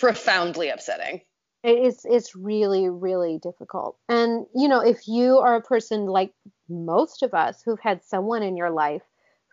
profoundly 0.00 0.70
upsetting. 0.70 1.20
it's 1.62 2.04
it's 2.04 2.34
really 2.34 2.88
really 2.88 3.38
difficult 3.38 3.96
and 4.08 4.46
you 4.52 4.66
know 4.66 4.80
if 4.80 5.06
you 5.06 5.38
are 5.38 5.54
a 5.54 5.62
person 5.62 6.06
like 6.06 6.32
most 6.68 7.22
of 7.22 7.34
us 7.34 7.62
who've 7.64 7.78
had 7.78 8.02
someone 8.02 8.42
in 8.42 8.56
your 8.56 8.70
life 8.70 9.02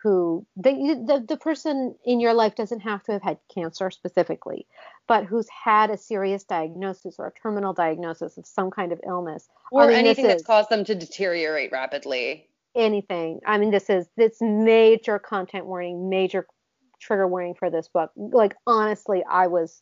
who 0.02 0.46
the, 0.56 0.72
the 1.06 1.26
the 1.28 1.38
person 1.38 1.94
in 2.06 2.20
your 2.20 2.34
life 2.34 2.56
doesn't 2.56 2.80
have 2.80 3.04
to 3.04 3.12
have 3.12 3.22
had 3.22 3.38
cancer 3.54 3.92
specifically 3.92 4.66
but 5.10 5.26
who's 5.26 5.48
had 5.50 5.90
a 5.90 5.98
serious 5.98 6.46
diagnosis 6.46 7.16
or 7.20 7.28
a 7.28 7.34
terminal 7.34 7.74
diagnosis 7.74 8.38
of 8.38 8.46
some 8.46 8.72
kind 8.72 8.94
of 8.94 9.02
illness 9.06 9.50
Or 9.74 9.84
I 9.84 9.88
mean, 9.88 9.96
anything 9.98 10.24
this 10.24 10.32
that's 10.34 10.42
is- 10.44 10.48
caused 10.48 10.70
them 10.70 10.86
to 10.86 10.96
deteriorate 10.96 11.72
rapidly. 11.74 12.48
anything 12.76 13.42
i 13.46 13.58
mean 13.58 13.72
this 13.72 13.90
is 13.90 14.08
this 14.16 14.38
major 14.40 15.18
content 15.20 15.66
warning 15.66 16.08
major 16.10 16.46
trigger 17.02 17.28
warning 17.28 17.56
for 17.56 17.70
this 17.70 17.88
book 17.90 18.12
like 18.16 18.56
honestly 18.68 19.24
i 19.30 19.48
was 19.48 19.82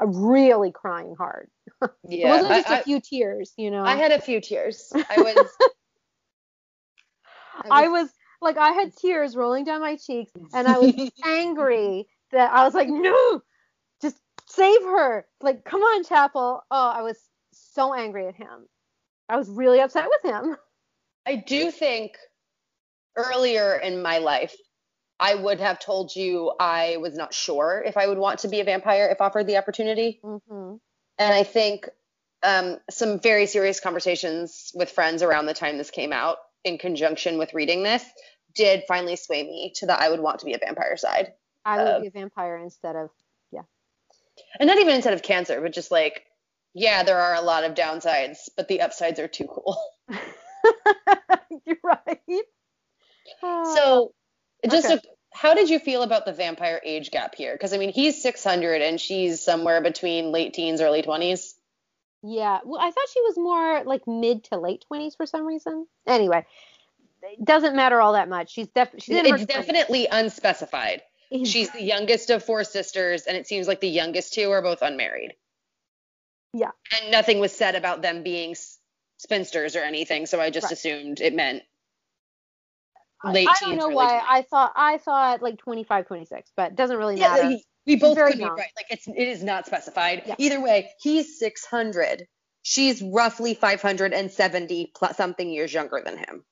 really 0.00 0.70
crying 0.70 1.14
hard 1.16 1.48
yeah 2.04 2.26
it 2.26 2.30
wasn't 2.30 2.50
just 2.52 2.68
a 2.68 2.78
I- 2.78 2.82
few 2.82 3.00
tears 3.00 3.52
you 3.56 3.70
know 3.70 3.82
I 3.84 3.96
had 3.96 4.12
a 4.12 4.20
few 4.20 4.40
tears. 4.40 4.92
I 4.94 5.16
was. 5.26 5.48
I 7.70 7.88
was 7.88 8.08
like, 8.40 8.56
I 8.56 8.72
had 8.72 8.96
tears 8.96 9.36
rolling 9.36 9.64
down 9.64 9.80
my 9.80 9.96
cheeks, 9.96 10.32
and 10.54 10.66
I 10.66 10.78
was 10.78 10.94
angry 11.24 12.06
that 12.32 12.50
I 12.52 12.64
was 12.64 12.74
like, 12.74 12.88
no, 12.88 13.40
save 14.54 14.82
her. 14.82 15.26
Like, 15.40 15.64
come 15.64 15.80
on, 15.82 16.04
Chapel. 16.04 16.62
Oh, 16.70 16.88
I 16.90 17.02
was 17.02 17.18
so 17.52 17.94
angry 17.94 18.26
at 18.26 18.34
him. 18.34 18.66
I 19.28 19.36
was 19.36 19.48
really 19.48 19.80
upset 19.80 20.08
with 20.08 20.32
him. 20.32 20.56
I 21.26 21.36
do 21.36 21.70
think 21.70 22.16
earlier 23.16 23.76
in 23.76 24.02
my 24.02 24.18
life, 24.18 24.54
I 25.20 25.34
would 25.34 25.60
have 25.60 25.78
told 25.78 26.14
you 26.16 26.52
I 26.58 26.96
was 26.98 27.14
not 27.14 27.32
sure 27.32 27.82
if 27.86 27.96
I 27.96 28.08
would 28.08 28.18
want 28.18 28.40
to 28.40 28.48
be 28.48 28.60
a 28.60 28.64
vampire 28.64 29.08
if 29.10 29.20
offered 29.20 29.46
the 29.46 29.56
opportunity. 29.56 30.20
hmm 30.22 30.74
And 31.18 31.34
I 31.34 31.44
think 31.44 31.88
um, 32.42 32.78
some 32.90 33.20
very 33.20 33.46
serious 33.46 33.78
conversations 33.78 34.72
with 34.74 34.90
friends 34.90 35.22
around 35.22 35.46
the 35.46 35.54
time 35.54 35.78
this 35.78 35.90
came 35.90 36.12
out, 36.12 36.38
in 36.64 36.78
conjunction 36.78 37.38
with 37.38 37.54
reading 37.54 37.82
this, 37.82 38.04
did 38.54 38.82
finally 38.88 39.16
sway 39.16 39.42
me 39.42 39.72
to 39.76 39.86
that 39.86 40.00
I 40.00 40.08
would 40.10 40.20
want 40.20 40.40
to 40.40 40.46
be 40.46 40.54
a 40.54 40.58
vampire 40.58 40.96
side. 40.96 41.32
I 41.64 41.82
would 41.82 42.02
be 42.02 42.08
a 42.08 42.10
vampire 42.10 42.56
instead 42.56 42.96
of. 42.96 43.10
And 44.58 44.66
not 44.66 44.78
even 44.78 44.94
instead 44.94 45.14
of 45.14 45.22
cancer, 45.22 45.60
but 45.60 45.72
just 45.72 45.90
like, 45.90 46.24
yeah, 46.74 47.02
there 47.02 47.20
are 47.20 47.34
a 47.34 47.42
lot 47.42 47.64
of 47.64 47.74
downsides, 47.74 48.48
but 48.56 48.68
the 48.68 48.80
upsides 48.80 49.18
are 49.18 49.28
too 49.28 49.46
cool. 49.46 49.78
You're 51.66 51.76
right. 51.82 52.20
So, 53.42 54.12
just 54.68 54.86
Okay. 54.86 54.94
a, 54.94 55.00
how 55.32 55.54
did 55.54 55.70
you 55.70 55.78
feel 55.78 56.02
about 56.02 56.26
the 56.26 56.32
vampire 56.32 56.80
age 56.84 57.10
gap 57.10 57.34
here? 57.34 57.52
Because 57.54 57.72
I 57.72 57.78
mean, 57.78 57.92
he's 57.92 58.22
600 58.22 58.82
and 58.82 59.00
she's 59.00 59.40
somewhere 59.40 59.80
between 59.80 60.32
late 60.32 60.54
teens, 60.54 60.80
early 60.80 61.02
20s. 61.02 61.54
Yeah. 62.22 62.60
Well, 62.64 62.80
I 62.80 62.90
thought 62.90 63.08
she 63.12 63.20
was 63.22 63.36
more 63.36 63.82
like 63.84 64.06
mid 64.06 64.44
to 64.44 64.58
late 64.58 64.84
20s 64.90 65.16
for 65.16 65.26
some 65.26 65.44
reason. 65.44 65.86
Anyway, 66.06 66.46
it 67.22 67.44
doesn't 67.44 67.74
matter 67.74 68.00
all 68.00 68.12
that 68.12 68.28
much. 68.28 68.52
She's 68.52 68.68
def- 68.68 68.94
she's 68.98 69.16
It's 69.18 69.46
definitely 69.46 70.06
unspecified. 70.10 71.02
20s. 71.32 71.46
She's 71.46 71.70
the 71.70 71.82
youngest 71.82 72.30
of 72.30 72.44
four 72.44 72.64
sisters, 72.64 73.24
and 73.26 73.36
it 73.36 73.46
seems 73.46 73.66
like 73.68 73.80
the 73.80 73.88
youngest 73.88 74.34
two 74.34 74.50
are 74.50 74.62
both 74.62 74.82
unmarried. 74.82 75.34
Yeah. 76.52 76.70
And 77.00 77.10
nothing 77.10 77.38
was 77.38 77.52
said 77.52 77.74
about 77.74 78.02
them 78.02 78.22
being 78.22 78.54
spinsters 79.18 79.76
or 79.76 79.80
anything, 79.80 80.26
so 80.26 80.40
I 80.40 80.50
just 80.50 80.64
Right. 80.64 80.72
assumed 80.72 81.20
it 81.20 81.34
meant 81.34 81.62
I- 83.24 83.32
late 83.32 83.48
I 83.48 83.54
teens. 83.54 83.78
don't 83.78 83.78
know 83.78 83.94
why 83.96 84.08
20s. 84.08 84.24
I 84.28 84.42
thought 84.42 84.72
I 84.76 84.98
thought 84.98 85.42
like 85.42 85.58
25, 85.58 86.06
26, 86.06 86.50
but 86.56 86.72
it 86.72 86.76
doesn't 86.76 86.96
really 86.96 87.16
Yeah, 87.16 87.28
matter. 87.36 87.48
he- 87.50 87.64
we 87.86 87.96
both 87.96 88.16
could 88.18 88.32
be 88.34 88.38
young. 88.40 88.56
right. 88.56 88.70
Like 88.76 88.86
it's 88.90 89.06
it 89.08 89.16
is 89.28 89.42
not 89.42 89.66
specified. 89.66 90.24
Yeah. 90.26 90.34
Either 90.38 90.60
way, 90.60 90.92
he's 91.00 91.38
600. 91.38 92.26
She's 92.62 93.00
roughly 93.02 93.54
570 93.54 94.92
plus 94.94 95.16
something 95.16 95.50
years 95.50 95.72
younger 95.72 96.00
than 96.04 96.16
him. 96.18 96.44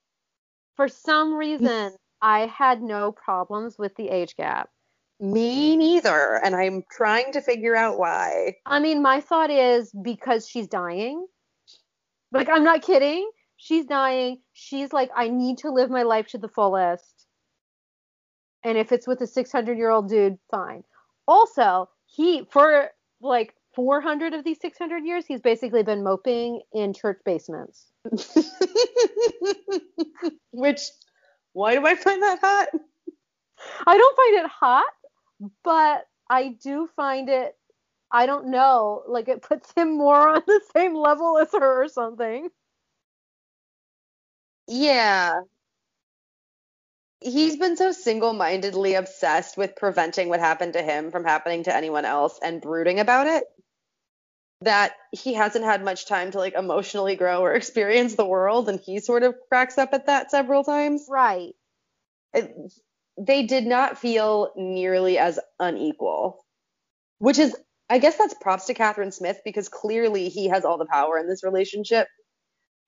For 0.77 0.89
some 0.89 1.35
reason, 1.35 1.95
I 2.23 2.47
had 2.47 2.83
no 2.83 3.13
problems 3.13 3.79
with 3.79 3.95
the 3.97 4.09
age 4.09 4.37
gap. 4.37 4.71
Me 5.19 5.77
neither, 5.77 6.41
and 6.43 6.57
I'm 6.57 6.83
trying 6.91 7.33
to 7.33 7.43
figure 7.43 7.77
out 7.77 7.99
why. 7.99 8.57
I 8.65 8.81
mean, 8.81 9.03
my 9.03 9.21
thought 9.21 9.51
is 9.51 9.93
because 10.03 10.49
she's 10.49 10.67
dying. 10.67 11.27
Like, 12.33 12.49
I'm 12.49 12.65
not 12.65 12.83
kidding. 12.83 13.31
She's 13.57 13.85
dying. 13.85 14.41
She's 14.55 14.93
like, 14.93 15.11
I 15.15 15.29
need 15.29 15.59
to 15.59 15.71
live 15.71 15.91
my 15.91 16.05
life 16.05 16.29
to 16.29 16.39
the 16.39 16.49
fullest. 16.49 17.27
And 18.65 18.79
if 18.79 18.93
it's 18.93 19.07
with 19.07 19.21
a 19.21 19.27
600 19.27 19.77
year 19.77 19.91
old 19.91 20.09
dude, 20.09 20.39
fine. 20.51 20.85
Also, 21.29 21.91
he, 22.07 22.47
for 22.51 22.91
like 23.21 23.55
400 23.75 24.33
of 24.33 24.45
these 24.45 24.61
600 24.61 25.05
years, 25.05 25.27
he's 25.27 25.41
basically 25.41 25.83
been 25.83 26.03
moping 26.03 26.63
in 26.73 26.93
church 26.93 27.19
basements. 27.25 27.87
Which, 30.53 30.81
why 31.53 31.75
do 31.75 31.87
I 31.87 31.95
find 31.95 32.23
that 32.23 32.39
hot? 32.41 32.69
I 33.87 33.97
don't 33.97 34.17
find 34.17 34.45
it 34.45 34.51
hot, 34.51 34.87
but 35.65 36.07
I 36.29 36.57
do 36.63 36.89
find 36.97 37.29
it, 37.29 37.57
I 38.11 38.27
don't 38.27 38.49
know, 38.51 39.03
like 39.09 39.29
it 39.29 39.43
puts 39.43 39.73
him 39.73 39.97
more 39.99 40.29
on 40.29 40.43
the 40.47 40.61
same 40.75 40.95
level 40.95 41.39
as 41.39 41.53
her 41.53 41.85
or 41.85 41.89
something. 41.89 42.51
Yeah. 44.69 45.41
he's 47.21 47.57
been 47.57 47.77
so 47.77 47.93
single-mindedly 47.93 48.95
obsessed 48.95 49.57
with 49.57 49.77
preventing 49.77 50.29
what 50.29 50.41
happened 50.41 50.75
to 50.75 50.83
him 50.83 51.11
from 51.11 51.25
happening 51.25 51.65
to 51.65 51.75
anyone 51.75 52.05
else 52.05 52.39
and 52.43 52.63
brooding 52.63 53.01
about 53.01 53.27
it 53.27 53.45
that 54.63 54.93
he 55.13 55.35
hasn't 55.35 55.65
had 55.65 55.83
much 55.85 56.07
time 56.07 56.31
to 56.31 56.39
like 56.39 56.55
emotionally 56.55 57.17
grow 57.17 57.41
or 57.41 57.55
experience 57.55 58.15
the 58.15 58.27
world 58.27 58.69
and 58.69 58.81
he 58.81 59.01
sort 59.01 59.23
of 59.23 59.35
cracks 59.49 59.79
up 59.79 59.93
at 59.93 60.07
that 60.07 60.31
several 60.31 60.65
times 60.65 61.07
Right. 61.09 61.55
it, 62.35 62.55
they 63.19 63.45
did 63.45 63.67
not 63.67 63.99
feel 63.99 64.53
nearly 64.57 65.19
as 65.19 65.39
unequal 65.59 66.45
which 67.19 67.39
is 67.39 67.57
i 67.89 67.99
guess 67.99 68.17
that's 68.17 68.35
props 68.35 68.67
to 68.67 68.75
kathryn 68.75 69.13
smith 69.13 69.41
because 69.45 69.69
clearly 69.69 70.29
he 70.29 70.49
has 70.49 70.65
all 70.65 70.79
the 70.79 70.87
power 70.87 71.19
in 71.19 71.29
this 71.29 71.43
relationship 71.43 72.07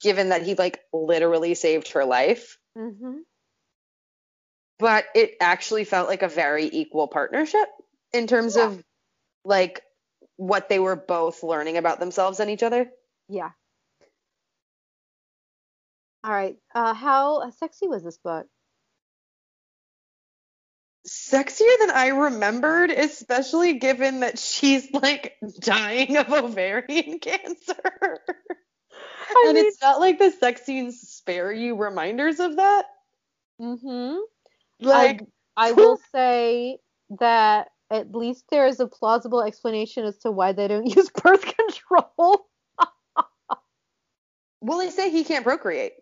given 0.00 0.30
that 0.30 0.42
he 0.42 0.54
like 0.54 0.80
literally 0.92 1.54
saved 1.54 1.92
her 1.92 2.04
life 2.04 2.58
Mm-hmm. 2.76 3.18
but 4.78 5.04
it 5.14 5.32
actually 5.40 5.84
felt 5.84 6.08
like 6.08 6.22
a 6.22 6.28
very 6.28 6.64
equal 6.72 7.06
partnership 7.08 7.68
in 8.12 8.26
terms 8.26 8.56
Yeah. 8.56 8.66
of 8.68 8.84
like 9.44 9.82
what 10.36 10.68
they 10.68 10.78
were 10.78 10.96
both 10.96 11.42
learning 11.42 11.76
about 11.76 12.00
themselves 12.00 12.40
and 12.40 12.50
each 12.50 12.62
other. 12.62 12.90
Yeah. 13.28 13.50
All 16.24 16.32
right. 16.32 16.56
Uh, 16.74 16.94
how 16.94 17.50
sexy 17.50 17.88
was 17.88 18.02
this 18.04 18.18
book? 18.18 18.46
Sexier 21.06 21.78
than 21.80 21.90
I 21.90 22.08
remembered, 22.08 22.90
especially 22.90 23.74
given 23.74 24.20
that 24.20 24.38
she's 24.38 24.88
like 24.92 25.36
dying 25.58 26.16
of 26.16 26.30
ovarian 26.32 27.18
cancer. 27.20 28.20
I 29.34 29.44
and 29.46 29.54
mean- 29.54 29.66
it's 29.66 29.82
not 29.82 29.98
like 29.98 30.18
the 30.18 30.30
sex 30.30 30.64
scenes 30.64 31.00
spare 31.00 31.52
you 31.52 31.76
reminders 31.76 32.38
of 32.38 32.56
that. 32.56 32.86
Mm-hmm. 33.60 34.18
Like, 34.80 35.22
I 35.56 35.72
will 35.72 35.98
say 36.12 36.78
that 37.20 37.68
at 37.92 38.14
least 38.14 38.44
there 38.50 38.66
is 38.66 38.80
a 38.80 38.86
plausible 38.86 39.42
explanation 39.42 40.04
as 40.04 40.16
to 40.18 40.30
why 40.30 40.52
they 40.52 40.66
don't 40.68 40.86
use 40.96 41.10
birth 41.10 41.44
control. 41.44 42.46
well, 44.60 44.78
they 44.78 44.90
say 44.90 45.10
he 45.10 45.24
can't 45.24 45.44
procreate. 45.44 45.92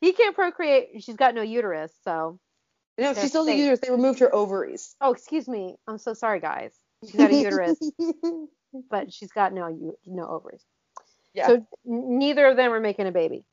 He 0.00 0.12
can't 0.12 0.34
procreate. 0.34 1.02
She's 1.02 1.16
got 1.16 1.34
no 1.34 1.42
uterus, 1.42 1.92
so. 2.04 2.38
No, 2.98 3.14
she's 3.14 3.28
still 3.30 3.44
the 3.44 3.52
safe. 3.52 3.60
uterus. 3.60 3.80
They 3.80 3.90
removed 3.90 4.18
her 4.20 4.34
ovaries. 4.34 4.96
Oh, 5.00 5.12
excuse 5.12 5.48
me. 5.48 5.76
I'm 5.86 5.98
so 5.98 6.14
sorry, 6.14 6.40
guys. 6.40 6.74
She's 7.04 7.14
got 7.14 7.30
a 7.30 7.34
uterus, 7.42 7.78
but 8.90 9.12
she's 9.12 9.30
got 9.30 9.52
no 9.52 9.96
no 10.04 10.26
ovaries. 10.26 10.64
yeah. 11.32 11.46
So 11.46 11.66
neither 11.84 12.46
of 12.46 12.56
them 12.56 12.72
are 12.72 12.80
making 12.80 13.06
a 13.06 13.12
baby. 13.12 13.44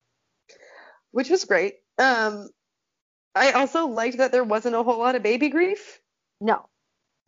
which 1.11 1.29
was 1.29 1.45
great. 1.45 1.75
Um, 1.99 2.49
I 3.35 3.51
also 3.51 3.85
liked 3.87 4.17
that 4.17 4.31
there 4.31 4.43
wasn't 4.43 4.75
a 4.75 4.81
whole 4.83 4.97
lot 4.97 5.13
of 5.15 5.21
baby 5.23 5.49
grief, 5.49 5.99
No. 6.41 6.67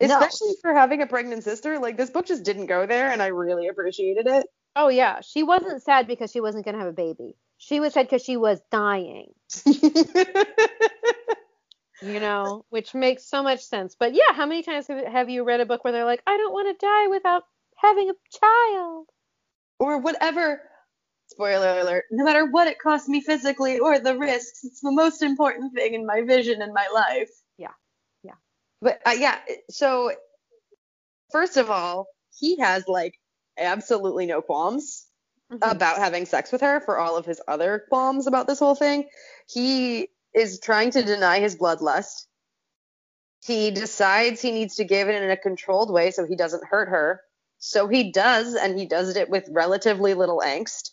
No. 0.00 0.18
especially 0.18 0.54
for 0.62 0.72
having 0.74 1.02
a 1.02 1.06
pregnant 1.06 1.44
sister. 1.44 1.78
Like 1.78 1.96
this 1.96 2.10
book 2.10 2.26
just 2.26 2.44
didn't 2.44 2.66
go 2.66 2.86
there, 2.86 3.10
and 3.10 3.20
I 3.20 3.28
really 3.28 3.68
appreciated 3.68 4.26
it. 4.26 4.46
Oh 4.76 4.88
yeah, 4.88 5.20
she 5.20 5.42
wasn't 5.42 5.82
sad 5.82 6.06
because 6.06 6.30
she 6.30 6.40
wasn't 6.40 6.64
gonna 6.64 6.78
have 6.78 6.86
a 6.88 6.92
baby. 6.92 7.36
She 7.56 7.80
was 7.80 7.94
sad 7.94 8.06
because 8.06 8.22
she 8.22 8.36
was 8.36 8.60
dying. 8.70 9.32
You 12.00 12.20
know, 12.20 12.64
which 12.68 12.94
makes 12.94 13.24
so 13.24 13.42
much 13.42 13.60
sense. 13.60 13.96
But 13.98 14.14
yeah, 14.14 14.32
how 14.32 14.46
many 14.46 14.62
times 14.62 14.86
have, 14.86 15.04
have 15.04 15.28
you 15.28 15.42
read 15.42 15.58
a 15.58 15.66
book 15.66 15.82
where 15.82 15.92
they're 15.92 16.04
like, 16.04 16.22
I 16.28 16.36
don't 16.36 16.52
want 16.52 16.68
to 16.68 16.86
die 16.86 17.08
without 17.08 17.42
having 17.74 18.08
a 18.10 18.38
child? 18.38 19.08
or 19.78 19.98
whatever. 19.98 20.62
Spoiler 21.28 21.80
alert. 21.80 22.04
No 22.10 22.24
matter 22.24 22.46
what 22.46 22.68
it 22.68 22.78
costs 22.78 23.08
me 23.08 23.20
physically 23.20 23.78
or 23.78 23.98
the 23.98 24.16
risks, 24.16 24.64
it's 24.64 24.80
the 24.80 24.92
most 24.92 25.22
important 25.22 25.74
thing 25.74 25.94
in 25.94 26.06
my 26.06 26.22
vision 26.22 26.62
in 26.62 26.72
my 26.72 26.88
life. 26.92 27.30
But 28.80 29.00
uh, 29.06 29.14
yeah, 29.18 29.38
so 29.70 30.12
first 31.32 31.56
of 31.56 31.70
all, 31.70 32.06
he 32.38 32.58
has 32.58 32.84
like 32.86 33.14
absolutely 33.58 34.26
no 34.26 34.42
qualms 34.42 35.04
Mhm. 35.50 35.72
about 35.72 35.96
having 35.96 36.26
sex 36.26 36.52
with 36.52 36.60
her 36.60 36.80
for 36.80 36.98
all 36.98 37.16
of 37.16 37.24
his 37.24 37.40
other 37.48 37.86
qualms 37.88 38.26
about 38.26 38.46
this 38.46 38.58
whole 38.58 38.74
thing. 38.74 39.08
He 39.48 40.10
is 40.34 40.60
trying 40.60 40.90
to 40.90 41.02
deny 41.02 41.40
his 41.40 41.56
bloodlust. 41.56 42.26
He 43.46 43.70
decides 43.70 44.42
he 44.42 44.50
needs 44.50 44.76
to 44.76 44.84
give 44.84 45.08
it 45.08 45.22
in 45.22 45.30
a 45.30 45.36
controlled 45.38 45.90
way 45.90 46.10
so 46.10 46.26
he 46.26 46.36
doesn't 46.36 46.66
hurt 46.66 46.90
her. 46.90 47.22
So 47.58 47.88
he 47.88 48.12
does, 48.12 48.54
and 48.54 48.78
he 48.78 48.86
does 48.86 49.16
it 49.16 49.30
with 49.30 49.48
relatively 49.50 50.14
little 50.14 50.40
angst. 50.44 50.90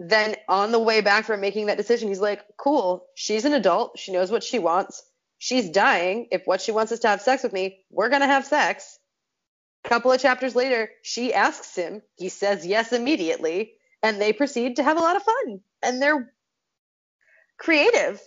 Then 0.00 0.36
on 0.48 0.72
the 0.72 0.78
way 0.80 1.00
back 1.00 1.24
from 1.24 1.40
making 1.40 1.66
that 1.66 1.76
decision, 1.76 2.08
he's 2.08 2.20
like, 2.20 2.42
cool, 2.56 3.06
she's 3.14 3.44
an 3.44 3.52
adult. 3.54 3.98
She 3.98 4.12
knows 4.12 4.30
what 4.30 4.42
she 4.42 4.58
wants. 4.58 5.02
She's 5.38 5.70
dying. 5.70 6.28
If 6.30 6.46
what 6.46 6.60
she 6.60 6.72
wants 6.72 6.92
is 6.92 7.00
to 7.00 7.08
have 7.08 7.22
sex 7.22 7.42
with 7.42 7.52
me, 7.52 7.84
we're 7.90 8.08
going 8.08 8.22
to 8.22 8.26
have 8.26 8.44
sex. 8.44 8.98
A 9.84 9.88
couple 9.88 10.12
of 10.12 10.20
chapters 10.20 10.56
later, 10.56 10.90
she 11.02 11.32
asks 11.32 11.76
him. 11.76 12.02
He 12.16 12.28
says 12.28 12.66
yes 12.66 12.92
immediately, 12.92 13.72
and 14.02 14.20
they 14.20 14.32
proceed 14.32 14.76
to 14.76 14.82
have 14.82 14.98
a 14.98 15.00
lot 15.00 15.16
of 15.16 15.22
fun. 15.22 15.60
And 15.82 16.02
they're 16.02 16.32
creative. 17.56 18.20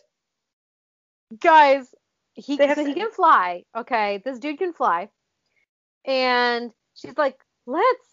Guys, 1.40 1.94
he 2.34 2.58
so 2.58 2.86
he 2.86 2.94
can 2.94 3.12
fly. 3.12 3.64
Okay, 3.76 4.22
this 4.24 4.40
dude 4.40 4.58
can 4.58 4.74
fly, 4.74 5.10
and 6.06 6.72
she's 6.94 7.18
like, 7.18 7.38
let's. 7.66 8.08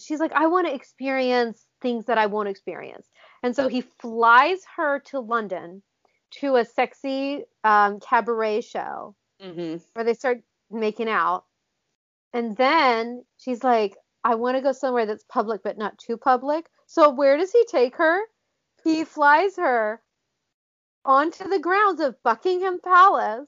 She's 0.00 0.20
like, 0.20 0.32
I 0.32 0.46
want 0.46 0.68
to 0.68 0.74
experience 0.74 1.64
things 1.82 2.06
that 2.06 2.16
I 2.16 2.26
won't 2.26 2.48
experience, 2.48 3.08
and 3.42 3.56
so 3.56 3.66
he 3.66 3.80
flies 3.80 4.60
her 4.76 5.00
to 5.06 5.18
London 5.18 5.82
to 6.30 6.56
a 6.56 6.64
sexy 6.64 7.44
um, 7.64 8.00
cabaret 8.00 8.60
show 8.62 9.14
Mm-hmm. 9.42 9.76
where 9.92 10.04
they 10.04 10.14
start 10.14 10.40
making 10.70 11.08
out. 11.08 11.44
And 12.32 12.56
then 12.56 13.24
she's 13.38 13.62
like, 13.62 13.96
I 14.24 14.34
want 14.34 14.56
to 14.56 14.62
go 14.62 14.72
somewhere 14.72 15.06
that's 15.06 15.24
public 15.28 15.62
but 15.62 15.78
not 15.78 15.96
too 15.96 16.16
public. 16.16 16.66
So 16.86 17.10
where 17.10 17.36
does 17.36 17.52
he 17.52 17.64
take 17.70 17.96
her? 17.96 18.20
He 18.82 19.04
flies 19.04 19.56
her 19.56 20.02
onto 21.04 21.48
the 21.48 21.58
grounds 21.60 22.00
of 22.00 22.20
Buckingham 22.22 22.80
Palace 22.82 23.46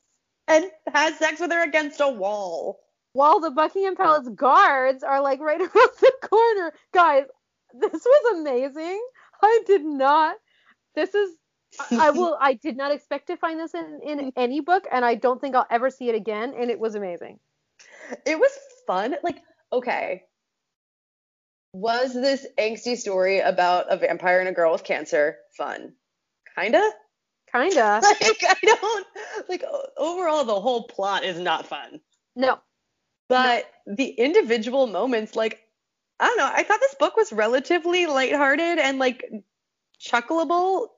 And 0.48 0.66
has 0.92 1.16
sex 1.18 1.40
with 1.40 1.50
her 1.52 1.62
against 1.64 2.00
a 2.00 2.08
wall. 2.08 2.78
while 3.12 3.40
the 3.40 3.50
Buckingham 3.50 3.96
Palace 3.96 4.28
guards 4.34 5.02
are 5.02 5.20
like 5.20 5.40
right 5.40 5.60
around 5.60 5.70
the 6.00 6.12
corner. 6.22 6.72
Guys, 6.94 7.24
this 7.74 7.92
was 8.04 8.38
amazing. 8.38 9.02
I 9.42 9.60
did 9.66 9.84
not 9.84 10.36
this 10.94 11.14
is 11.14 11.36
I 11.78 12.08
I 12.08 12.10
will 12.10 12.36
I 12.40 12.54
did 12.54 12.76
not 12.76 12.92
expect 12.92 13.28
to 13.28 13.36
find 13.36 13.60
this 13.60 13.74
in, 13.74 14.00
in 14.02 14.18
mm-hmm. 14.18 14.28
any 14.36 14.60
book 14.60 14.86
and 14.90 15.04
I 15.04 15.14
don't 15.14 15.40
think 15.40 15.54
I'll 15.54 15.66
ever 15.70 15.90
see 15.90 16.08
it 16.08 16.14
again 16.14 16.54
and 16.58 16.70
it 16.70 16.78
was 16.78 16.94
amazing. 16.94 17.38
It 18.26 18.38
was 18.38 18.50
fun. 18.86 19.16
Like, 19.22 19.42
okay. 19.72 20.24
Was 21.72 22.12
this 22.12 22.46
angsty 22.58 22.96
story 22.96 23.38
about 23.38 23.86
a 23.92 23.96
vampire 23.96 24.40
and 24.40 24.48
a 24.48 24.52
girl 24.52 24.72
with 24.72 24.82
cancer 24.82 25.36
fun? 25.56 25.92
Kinda? 26.56 26.82
Kinda. 27.52 28.00
Like, 28.20 28.44
I 28.48 28.56
don't, 28.62 29.06
like, 29.48 29.64
overall, 29.96 30.44
the 30.44 30.60
whole 30.60 30.84
plot 30.84 31.24
is 31.24 31.38
not 31.38 31.66
fun. 31.66 32.00
No. 32.36 32.58
But 33.28 33.70
the 33.86 34.08
individual 34.08 34.86
moments, 34.86 35.36
like, 35.36 35.60
I 36.18 36.26
don't 36.26 36.36
know, 36.36 36.50
I 36.52 36.62
thought 36.64 36.80
this 36.80 36.94
book 36.96 37.16
was 37.16 37.32
relatively 37.32 38.06
lighthearted 38.06 38.78
and, 38.78 38.98
like, 38.98 39.24
chuckleable, 40.00 40.88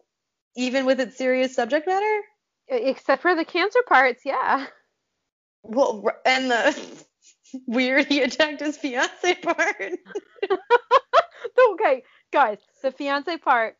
even 0.57 0.87
with 0.87 1.01
its 1.01 1.17
serious 1.17 1.55
subject 1.55 1.87
matter. 1.87 2.21
Except 2.69 3.23
for 3.23 3.35
the 3.35 3.45
cancer 3.45 3.81
parts, 3.87 4.23
yeah. 4.25 4.67
Well, 5.63 6.05
and 6.25 6.51
the 6.51 7.05
weird 7.67 8.07
he 8.07 8.23
attacked 8.23 8.61
his 8.61 8.77
fiance 8.77 9.35
part. 9.43 9.93
okay, 11.73 12.03
guys, 12.33 12.59
the 12.83 12.93
fiance 12.93 13.37
part. 13.39 13.77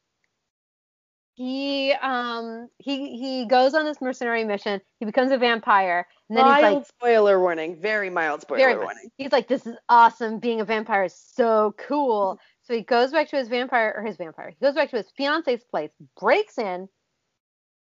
He 1.35 1.93
um 1.93 2.69
he 2.77 3.17
he 3.19 3.47
goes 3.47 3.73
on 3.73 3.87
this 3.87 4.03
mercenary 4.03 4.45
mission. 4.45 4.83
He 5.01 5.07
becomes 5.07 5.33
a 5.33 5.39
vampire, 5.39 6.07
and 6.29 6.37
then 6.37 6.45
he's 6.45 6.63
like, 6.63 6.87
spoiler 6.87 7.41
warning. 7.41 7.81
Very 7.81 8.11
mild 8.11 8.43
spoiler 8.43 8.61
very 8.61 8.77
warning. 8.77 9.11
He's 9.17 9.33
like, 9.33 9.49
this 9.49 9.67
is 9.67 9.77
awesome. 9.89 10.41
Being 10.41 10.61
a 10.61 10.65
vampire 10.67 11.05
is 11.05 11.17
so 11.17 11.75
cool. 11.79 12.39
So 12.73 12.77
he 12.77 12.85
goes 12.85 13.11
back 13.13 13.29
to 13.29 13.37
his 13.37 13.49
vampire 13.49 13.93
or 13.95 14.03
his 14.03 14.17
vampire. 14.17 14.49
He 14.49 14.65
goes 14.65 14.75
back 14.75 14.89
to 14.93 14.97
his 14.97 15.11
fiance's 15.15 15.63
place, 15.63 15.91
breaks 16.19 16.57
in. 16.57 16.89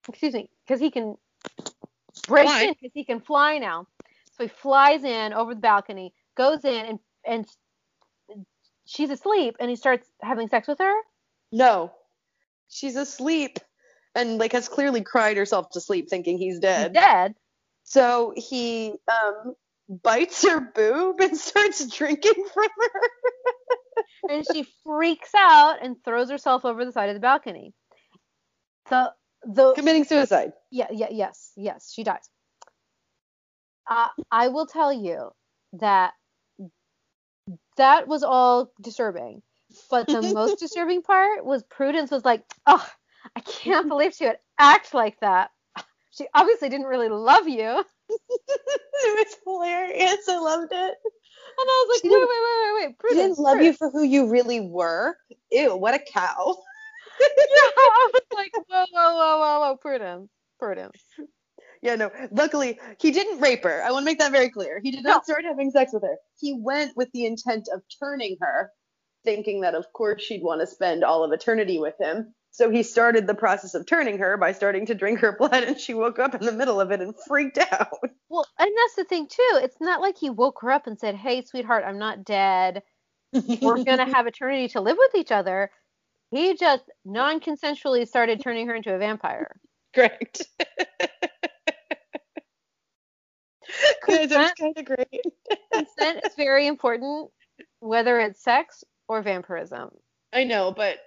Excuse 0.09 0.35
me, 0.35 0.51
because 0.65 0.79
he 0.79 0.93
can 0.93 1.17
breaks 2.29 2.49
Fly. 2.49 2.63
in 2.63 2.75
because 2.81 2.93
he 2.95 3.05
can 3.05 3.19
fly 3.21 3.59
now. 3.59 3.89
So 4.37 4.45
he 4.45 4.49
flies 4.49 5.03
in 5.03 5.33
over 5.33 5.53
the 5.53 5.61
balcony, 5.61 6.15
goes 6.37 6.65
in, 6.65 6.87
and 6.87 6.99
and 7.27 8.45
she's 8.87 9.11
asleep, 9.11 9.57
and 9.59 9.69
he 9.69 9.75
starts 9.75 10.09
having 10.23 10.47
sex 10.47 10.69
with 10.69 10.79
her. 10.79 10.95
No. 11.51 11.91
She's 12.69 12.95
asleep 12.95 13.59
and 14.15 14.39
like 14.39 14.53
has 14.53 14.69
clearly 14.69 15.03
cried 15.03 15.37
herself 15.37 15.71
to 15.71 15.81
sleep 15.81 16.09
thinking 16.09 16.39
he's 16.39 16.55
He's 16.55 16.61
dead. 16.61 16.93
dead. 16.93 17.35
So 17.83 18.33
he 18.37 18.93
um 19.11 19.57
bites 19.89 20.47
her 20.47 20.61
boob 20.61 21.21
and 21.21 21.37
starts 21.49 21.85
drinking 21.89 22.45
from 22.55 22.69
her. 22.79 23.01
and 24.29 24.47
she 24.47 24.67
freaks 24.85 25.35
out 25.35 25.79
and 25.83 25.97
throws 26.05 26.31
herself 26.31 26.65
over 26.65 26.85
the 26.85 26.93
side 26.93 27.09
of 27.09 27.15
the 27.15 27.21
balcony. 27.21 27.75
The 28.91 29.13
the 29.45 29.75
Committing 29.75 30.05
suicide. 30.05 30.53
yeah, 30.71 30.89
yeah, 30.91 31.09
yes, 31.11 31.53
yes, 31.57 31.93
she 31.95 32.03
dies. 32.05 32.29
Uh, 33.89 34.09
I 34.31 34.49
will 34.49 34.67
tell 34.67 34.93
you 34.93 35.31
that 35.75 36.13
that 37.77 38.09
was 38.09 38.23
all 38.23 38.73
disturbing, 38.83 39.43
but 39.91 40.07
the 40.07 40.23
most 40.35 40.59
disturbing 40.59 41.03
part 41.03 41.45
was 41.45 41.63
Prudence 41.65 42.11
was 42.11 42.25
like, 42.25 42.45
"Oh, 42.67 42.87
I 43.37 43.41
can't 43.41 43.89
believe 43.89 44.15
she 44.15 44.27
would 44.27 44.39
act 44.59 44.93
like 44.93 45.19
that. 45.21 45.51
She 46.11 46.27
obviously 46.35 46.69
didn't 46.69 46.87
really 46.87 47.09
love 47.09 47.49
you." 47.49 47.85
It 49.01 49.29
was 49.29 49.37
hilarious. 49.45 50.29
I 50.29 50.39
loved 50.39 50.73
it. 50.73 50.95
I 51.67 51.87
was 51.89 51.97
like, 51.97 52.03
She 52.03 52.09
"Wait, 52.11 52.21
wait, 52.21 52.29
wait, 52.29 52.75
wait, 52.75 52.87
wait, 52.87 52.99
Prudence." 52.99 53.21
didn't 53.21 53.39
love 53.39 53.63
you 53.63 53.73
for 53.73 53.91
who 53.91 54.03
you 54.03 54.29
really 54.29 54.61
were. 54.61 55.17
Ew, 55.51 55.77
what 55.77 55.95
a 55.95 55.99
cow. 55.99 56.57
yeah, 57.21 57.27
I 57.79 58.11
was 58.13 58.23
like, 58.35 58.53
"Whoa, 58.69 58.85
whoa, 58.93 59.17
whoa, 59.17 59.39
whoa, 59.39 59.61
whoa, 59.61 59.77
Prudence, 59.77 60.31
Prudence." 60.59 61.03
Yeah, 61.83 61.95
no. 61.95 62.11
Luckily, 62.33 62.79
he 63.01 63.11
didn't 63.11 63.41
rape 63.41 63.65
her. 63.65 63.83
I 63.85 63.93
want 63.93 64.03
to 64.03 64.05
make 64.05 64.19
that 64.19 64.33
very 64.33 64.51
clear. 64.51 64.81
He 64.83 64.91
did 64.91 65.05
not 65.05 65.25
start 65.25 65.45
having 65.45 65.71
sex 65.71 65.93
with 65.93 66.03
her. 66.03 66.17
He 66.39 66.55
went 66.59 66.97
with 66.97 67.11
the 67.13 67.25
intent 67.27 67.69
of 67.73 67.83
turning 68.01 68.37
her, 68.41 68.73
thinking 69.25 69.61
that, 69.61 69.75
of 69.75 69.87
course, 69.93 70.23
she'd 70.23 70.43
want 70.43 70.61
to 70.61 70.67
spend 70.67 71.05
all 71.05 71.23
of 71.25 71.33
eternity 71.33 71.79
with 71.79 71.95
him. 72.01 72.35
So 72.51 72.71
he 72.71 72.83
started 72.83 73.27
the 73.27 73.35
process 73.35 73.75
of 73.75 73.87
turning 73.87 74.19
her 74.19 74.37
by 74.37 74.53
starting 74.53 74.87
to 74.87 74.95
drink 74.95 75.21
her 75.21 75.37
blood, 75.37 75.63
and 75.65 75.79
she 75.79 75.95
woke 75.95 76.19
up 76.19 76.35
in 76.35 76.45
the 76.45 76.53
middle 76.53 76.81
of 76.81 76.91
it 76.91 77.01
and 77.01 77.15
freaked 77.27 77.59
out. 77.59 77.93
Well, 78.29 78.47
and 78.59 78.71
that's 78.77 78.97
the 78.97 79.05
thing 79.05 79.27
too. 79.29 79.61
It's 79.63 79.81
not 79.81 80.01
like 80.01 80.19
he 80.19 80.31
woke 80.31 80.61
her 80.63 80.71
up 80.71 80.87
and 80.87 80.99
said, 80.99 81.15
"Hey, 81.15 81.43
sweetheart, 81.43 81.85
I'm 81.87 81.99
not 81.99 82.25
dead. 82.25 82.83
We're 83.61 83.79
gonna 83.85 84.07
have 84.07 84.27
eternity 84.27 84.69
to 84.69 84.81
live 84.81 84.97
with 84.99 85.15
each 85.15 85.33
other." 85.33 85.71
He 86.31 86.55
just 86.57 86.85
non-consensually 87.07 88.07
started 88.07 88.41
turning 88.43 88.67
her 88.69 88.75
into 88.75 88.95
a 88.95 88.99
vampire. 88.99 89.61
Correct. 89.95 90.43
Yeah, 94.09 94.17
that 94.27 94.39
was 94.39 94.53
Consent, 94.53 94.59
kind 94.59 94.77
of 94.77 94.85
great. 94.85 95.23
consent 95.73 96.25
is 96.25 96.35
very 96.35 96.67
important, 96.67 97.31
whether 97.81 98.21
it's 98.21 98.43
sex 98.43 98.85
or 99.09 99.23
vampirism. 99.23 99.91
I 100.33 100.45
know, 100.45 100.73
but 100.73 100.99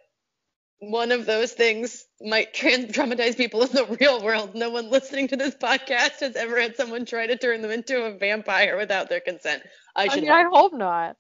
one 0.81 1.11
of 1.11 1.25
those 1.27 1.53
things 1.53 2.05
might 2.21 2.53
trans- 2.53 2.91
traumatize 2.91 3.37
people 3.37 3.63
in 3.63 3.71
the 3.71 3.85
real 3.99 4.21
world. 4.23 4.55
No 4.55 4.71
one 4.71 4.89
listening 4.89 5.27
to 5.29 5.37
this 5.37 5.55
podcast 5.55 6.19
has 6.21 6.35
ever 6.35 6.59
had 6.59 6.75
someone 6.75 7.05
try 7.05 7.27
to 7.27 7.37
turn 7.37 7.61
them 7.61 7.71
into 7.71 8.03
a 8.03 8.17
vampire 8.17 8.77
without 8.77 9.07
their 9.09 9.21
consent. 9.21 9.63
I 9.95 10.07
I 10.07 10.07
should. 10.09 10.23
mean, 10.23 10.31
I 10.31 10.43
hope 10.51 10.73
not. 10.73 11.17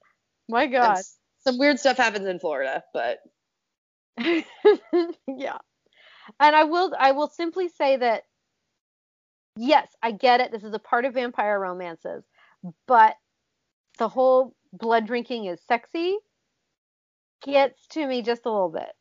My 0.49 0.67
God. 0.67 0.91
s- 0.91 1.17
Some 1.45 1.57
weird 1.59 1.79
stuff 1.79 1.97
happens 1.97 2.27
in 2.27 2.39
Florida, 2.39 2.83
but 2.93 3.19
yeah. 4.17 5.57
And 6.39 6.55
I 6.55 6.63
will 6.65 6.93
I 6.99 7.11
will 7.11 7.29
simply 7.29 7.69
say 7.69 7.97
that 7.97 8.23
yes, 9.57 9.87
I 10.01 10.11
get 10.11 10.41
it. 10.41 10.51
This 10.51 10.63
is 10.63 10.73
a 10.73 10.79
part 10.79 11.05
of 11.05 11.13
vampire 11.13 11.59
romances, 11.59 12.23
but 12.87 13.15
the 13.99 14.07
whole 14.09 14.55
blood 14.73 15.05
drinking 15.07 15.45
is 15.45 15.61
sexy 15.67 16.17
gets 17.43 17.87
to 17.87 18.05
me 18.07 18.21
just 18.21 18.45
a 18.45 18.51
little 18.51 18.69
bit. 18.69 18.91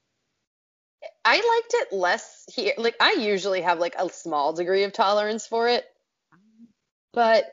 I 1.24 1.37
liked 1.37 1.74
it 1.74 1.92
less 1.96 2.44
here. 2.52 2.72
Like 2.78 2.96
I 3.00 3.12
usually 3.12 3.61
have 3.62 3.78
like 3.78 3.94
a 3.98 4.09
small 4.09 4.52
degree 4.52 4.85
of 4.85 4.92
tolerance 4.92 5.46
for 5.46 5.68
it, 5.68 5.85
but 7.12 7.44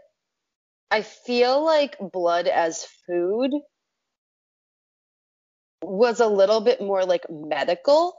I 0.90 1.02
feel 1.02 1.64
like 1.64 1.98
blood 2.00 2.48
as 2.48 2.86
food 3.06 3.52
was 5.82 6.20
a 6.20 6.28
little 6.28 6.62
bit 6.62 6.82
more 6.82 7.06
like 7.06 7.26
medical 7.30 8.16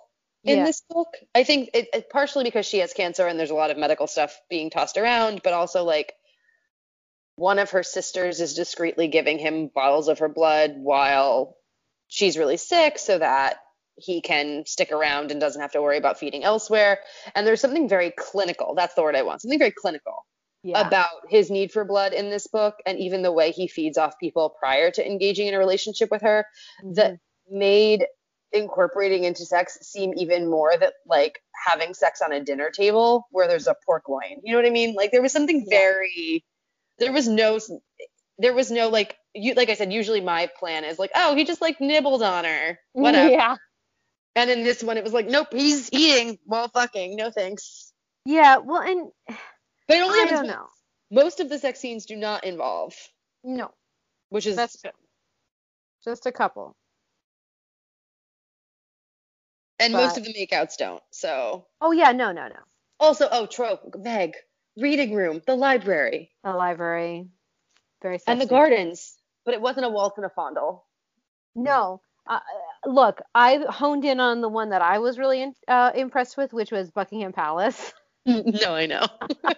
in 0.46 0.58
Yeah. 0.58 0.64
this 0.64 0.82
book. 0.88 1.08
I 1.34 1.44
think 1.44 1.70
it, 1.74 1.88
it 1.92 2.10
partially 2.10 2.44
because 2.44 2.66
she 2.66 2.78
has 2.78 2.92
cancer 2.92 3.26
and 3.26 3.38
there's 3.38 3.50
a 3.50 3.54
lot 3.54 3.70
of 3.70 3.78
medical 3.78 4.06
stuff 4.06 4.38
being 4.50 4.70
tossed 4.70 4.96
around, 4.96 5.42
but 5.42 5.52
also 5.54 5.84
like 5.84 6.12
one 7.36 7.58
of 7.58 7.70
her 7.70 7.82
sisters 7.82 8.40
is 8.40 8.54
discreetly 8.54 9.08
giving 9.08 9.38
him 9.38 9.70
bottles 9.74 10.08
of 10.08 10.18
her 10.20 10.28
blood 10.28 10.74
while 10.76 11.56
she's 12.08 12.38
really 12.38 12.56
sick 12.56 12.98
so 12.98 13.18
that 13.18 13.58
he 13.98 14.20
can 14.20 14.64
stick 14.66 14.92
around 14.92 15.30
and 15.30 15.40
doesn't 15.40 15.60
have 15.60 15.72
to 15.72 15.82
worry 15.82 15.98
about 15.98 16.18
feeding 16.18 16.44
elsewhere. 16.44 17.00
And 17.34 17.46
there's 17.46 17.60
something 17.60 17.88
very 17.88 18.12
clinical. 18.16 18.74
That's 18.74 18.94
the 18.94 19.02
word 19.02 19.16
I 19.16 19.22
want. 19.22 19.42
Something 19.42 19.58
very 19.58 19.72
clinical 19.72 20.24
Yeah. 20.62 20.86
about 20.86 21.08
his 21.28 21.50
need 21.50 21.72
for 21.72 21.84
blood 21.84 22.12
in 22.12 22.30
this 22.30 22.46
book 22.46 22.74
and 22.86 22.98
even 22.98 23.22
the 23.22 23.32
way 23.32 23.50
he 23.50 23.68
feeds 23.68 23.98
off 23.98 24.18
people 24.18 24.54
prior 24.58 24.90
to 24.92 25.06
engaging 25.06 25.46
in 25.48 25.54
a 25.54 25.58
relationship 25.58 26.10
with 26.10 26.22
her 26.22 26.46
that 26.94 27.12
Mm-hmm. 27.12 27.58
made 27.58 28.06
incorporating 28.52 29.24
into 29.24 29.44
sex 29.44 29.78
seem 29.82 30.12
even 30.16 30.48
more 30.48 30.72
that 30.78 30.94
like 31.06 31.40
having 31.66 31.92
sex 31.94 32.22
on 32.22 32.32
a 32.32 32.42
dinner 32.42 32.70
table 32.70 33.26
where 33.30 33.46
there's 33.46 33.66
a 33.66 33.76
pork 33.84 34.08
loin. 34.08 34.40
You 34.42 34.52
know 34.52 34.58
what 34.58 34.66
I 34.66 34.70
mean? 34.70 34.94
Like 34.94 35.10
there 35.12 35.22
was 35.22 35.32
something 35.32 35.64
Yeah. 35.66 35.78
very 35.78 36.44
there 36.98 37.12
was 37.12 37.28
no 37.28 37.58
there 38.38 38.54
was 38.54 38.70
no 38.70 38.88
like 38.88 39.16
you 39.34 39.54
like 39.54 39.68
I 39.68 39.74
said 39.74 39.92
usually 39.92 40.20
my 40.20 40.48
plan 40.58 40.84
is 40.84 40.98
like 40.98 41.10
oh 41.14 41.34
he 41.34 41.44
just 41.44 41.60
like 41.60 41.80
nibbled 41.80 42.22
on 42.22 42.44
her 42.44 42.78
whatever 42.92 43.28
Yeah. 43.30 43.56
And 44.38 44.50
in 44.50 44.62
this 44.62 44.82
one 44.82 44.96
it 44.96 45.04
was 45.04 45.12
like 45.12 45.26
nope 45.26 45.48
he's 45.52 45.90
eating 45.92 46.38
while 46.44 46.68
fucking 46.68 47.16
no 47.16 47.30
thanks 47.30 47.92
Yeah, 48.24 48.58
well 48.58 48.82
and 48.82 49.10
but 49.88 49.96
it 49.96 50.02
only 50.02 50.18
I 50.18 50.22
happens 50.22 50.38
don't 50.40 50.46
once. 50.46 50.56
know. 50.56 50.66
most 51.22 51.40
of 51.40 51.48
the 51.48 51.58
sex 51.58 51.80
scenes 51.80 52.06
do 52.06 52.16
not 52.16 52.44
involve 52.44 52.94
No, 53.44 53.70
which 54.30 54.46
is 54.46 54.56
that's 54.56 54.76
good. 54.82 54.92
Just 56.04 56.26
a 56.26 56.32
couple. 56.32 56.76
and 59.80 59.92
most 59.92 60.16
of 60.18 60.24
the 60.24 60.32
makeouts 60.34 60.76
don't 60.76 61.02
so 61.10 61.66
Oh 61.80 61.92
yeah, 61.92 62.12
no, 62.12 62.32
no, 62.32 62.48
no. 62.48 62.60
also 63.00 63.28
oh 63.30 63.46
trope 63.46 63.94
meg 63.96 64.34
reading 64.76 65.14
room 65.14 65.40
the 65.46 65.54
library 65.56 66.30
The 66.44 66.52
library. 66.52 67.28
Very 68.02 68.18
sexy. 68.18 68.30
and 68.32 68.40
the 68.40 68.46
gardens 68.46 69.16
but 69.44 69.54
it 69.54 69.60
wasn't 69.60 69.86
a 69.86 69.88
waltz 69.88 70.16
and 70.18 70.26
a 70.26 70.30
fondle 70.30 70.84
No. 71.54 72.00
Uh, 72.26 72.40
look, 72.86 73.20
I 73.34 73.58
honed 73.68 74.04
in 74.04 74.20
on 74.20 74.40
the 74.40 74.48
one 74.48 74.70
that 74.70 74.82
I 74.82 74.98
was 74.98 75.18
really 75.18 75.42
in, 75.42 75.54
uh, 75.66 75.92
impressed 75.94 76.36
with, 76.36 76.52
which 76.52 76.70
was 76.72 76.90
Buckingham 76.90 77.32
Palace. 77.32 77.92
no 78.26 78.74
i 78.74 78.84
know 78.84 79.06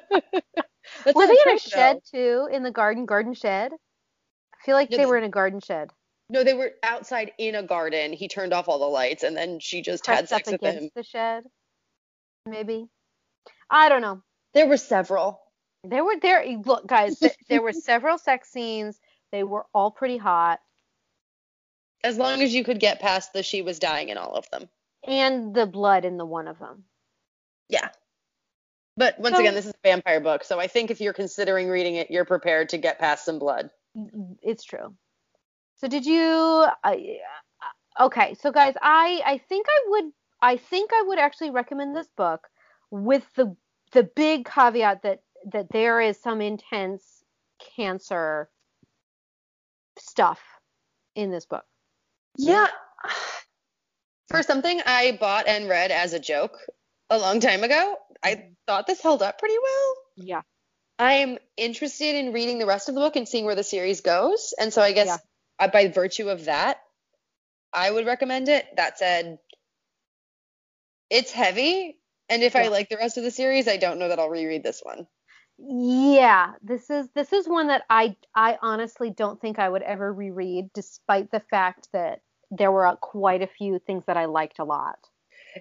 were 1.14 1.26
they 1.26 1.37
in 1.46 1.54
a 1.56 1.59
shed 1.59 1.96
though. 2.12 2.46
too? 2.46 2.48
In 2.54 2.62
the 2.62 2.70
garden, 2.70 3.04
garden 3.06 3.35
shed? 3.35 3.72
I 3.72 4.64
feel 4.64 4.76
like 4.76 4.90
No, 4.90 4.96
they 4.98 5.06
were 5.06 5.16
in 5.18 5.24
a 5.24 5.28
garden 5.28 5.59
shed. 5.61 5.90
no 6.28 6.44
they 6.44 6.54
were 6.54 6.72
outside 6.85 7.33
in 7.38 7.56
a 7.56 7.62
garden 7.64 8.12
he 8.12 8.28
turned 8.28 8.52
off 8.52 8.68
all 8.68 8.78
the 8.78 8.85
lights 8.85 9.24
and 9.24 9.37
then 9.37 9.59
she 9.59 9.83
just 9.83 10.06
had 10.06 10.28
Pressed 10.28 10.33
up 10.33 10.38
sex 10.44 10.50
with 10.52 10.61
against 10.61 10.83
him 10.85 10.90
the 10.94 11.02
shed. 11.02 11.44
Maybe. 12.46 12.87
I 13.68 13.88
don't 13.88 14.02
know. 14.02 14.22
there 14.54 14.68
were 14.68 14.76
several 14.76 15.40
There 15.83 16.04
were 16.04 16.16
there. 16.20 16.44
Look, 16.64 16.87
guys, 16.87 17.18
th- 17.18 17.33
there 17.48 17.62
were 17.62 17.72
several 17.72 18.18
sex 18.18 18.50
scenes. 18.50 19.00
They 19.33 19.42
were 19.42 19.66
all 19.74 19.90
pretty 19.90 20.18
hot, 20.18 20.61
as 22.04 22.16
long 22.16 22.42
as 22.42 22.54
you 22.54 22.64
could 22.64 22.80
get 22.80 23.00
past 23.00 23.32
the 23.32 23.42
she 23.42 23.62
was 23.62 23.78
dying 23.78 24.08
in 24.08 24.18
all 24.18 24.34
of 24.34 24.48
them 24.50 24.68
and 25.06 25.54
the 25.54 25.66
blood 25.66 26.04
in 26.04 26.16
the 26.16 26.26
one 26.26 26.48
of 26.48 26.58
them. 26.58 26.84
Yeah. 27.68 27.88
But 28.96 29.18
once 29.18 29.36
So- 29.36 29.40
again, 29.40 29.54
this 29.54 29.66
is 29.66 29.72
a 29.72 29.88
vampire 29.88 30.20
book, 30.20 30.44
so 30.44 30.60
I 30.60 30.66
think 30.66 30.90
if 30.90 31.00
you're 31.00 31.12
considering 31.12 31.68
reading 31.68 31.96
it, 31.96 32.10
you're 32.10 32.24
prepared 32.24 32.68
to 32.70 32.78
get 32.78 32.98
past 32.98 33.24
some 33.24 33.38
blood. 33.38 33.70
It's 34.42 34.64
true. 34.64 34.94
So 35.76 35.88
did 35.88 36.04
you? 36.04 36.66
I 36.84 37.18
uh, 37.98 38.04
okay, 38.06 38.34
so 38.34 38.52
guys, 38.52 38.74
I 38.82 39.22
I 39.24 39.38
think 39.38 39.66
I 39.68 39.84
would 39.88 40.12
I 40.42 40.56
think 40.58 40.90
I 40.92 41.02
would 41.06 41.18
actually 41.18 41.50
recommend 41.50 41.96
this 41.96 42.08
book 42.16 42.46
with 42.90 43.24
the 43.34 43.56
the 43.92 44.02
big 44.02 44.44
caveat 44.44 45.02
that 45.02 45.22
that 45.46 45.70
there 45.70 46.00
is 46.00 46.20
some 46.20 46.40
intense 46.40 47.24
cancer 47.74 48.50
stuff 49.98 50.40
in 51.14 51.30
this 51.30 51.46
book. 51.46 51.64
Yeah. 52.37 52.66
For 54.28 54.43
something 54.43 54.81
I 54.87 55.16
bought 55.20 55.49
and 55.49 55.68
read 55.68 55.91
as 55.91 56.12
a 56.12 56.20
joke 56.20 56.57
a 57.09 57.18
long 57.18 57.41
time 57.41 57.64
ago, 57.64 57.97
I 58.22 58.35
mm-hmm. 58.35 58.53
thought 58.66 58.87
this 58.87 59.01
held 59.01 59.22
up 59.22 59.39
pretty 59.39 59.57
well. 59.61 59.95
Yeah. 60.16 60.43
I'm 60.99 61.39
interested 61.57 62.14
in 62.14 62.33
reading 62.33 62.59
the 62.59 62.66
rest 62.66 62.89
of 62.89 62.95
the 62.95 63.01
book 63.01 63.16
and 63.16 63.28
seeing 63.28 63.45
where 63.45 63.55
the 63.55 63.64
series 63.64 64.03
goes. 64.03 64.55
And 64.59 64.72
so 64.72 64.83
I 64.83 64.93
guess 64.93 65.18
Yeah. 65.61 65.66
by 65.68 65.89
virtue 65.89 66.28
of 66.28 66.45
that, 66.45 66.81
I 67.72 67.91
would 67.91 68.07
recommend 68.07 68.49
it. 68.49 68.66
That 68.76 68.99
said, 68.99 69.39
it's 71.09 71.33
heavy. 71.33 71.99
And 72.28 72.43
if 72.43 72.55
I 72.55 72.68
like 72.68 72.89
the 72.89 72.97
rest 72.97 73.16
of 73.16 73.24
the 73.24 73.31
series, 73.31 73.66
I 73.66 73.76
don't 73.76 73.99
know 73.99 74.09
that 74.09 74.20
I'll 74.20 74.28
reread 74.28 74.62
this 74.62 74.81
one. 74.85 75.09
Yeah, 75.62 76.52
this 76.62 76.88
is 76.88 77.08
this 77.14 77.32
is 77.32 77.46
one 77.46 77.68
that 77.68 77.82
I 77.90 78.16
I 78.34 78.58
honestly 78.62 79.11
don't 79.11 79.40
think 79.40 79.58
I 79.58 79.68
would 79.68 79.82
ever 79.82 80.12
reread, 80.12 80.72
despite 80.72 81.30
the 81.30 81.40
fact 81.40 81.88
that 81.92 82.22
there 82.50 82.72
were 82.72 82.96
quite 83.00 83.42
a 83.42 83.46
few 83.46 83.78
things 83.78 84.04
that 84.06 84.16
I 84.16 84.24
liked 84.24 84.58
a 84.58 84.64
lot. 84.64 84.98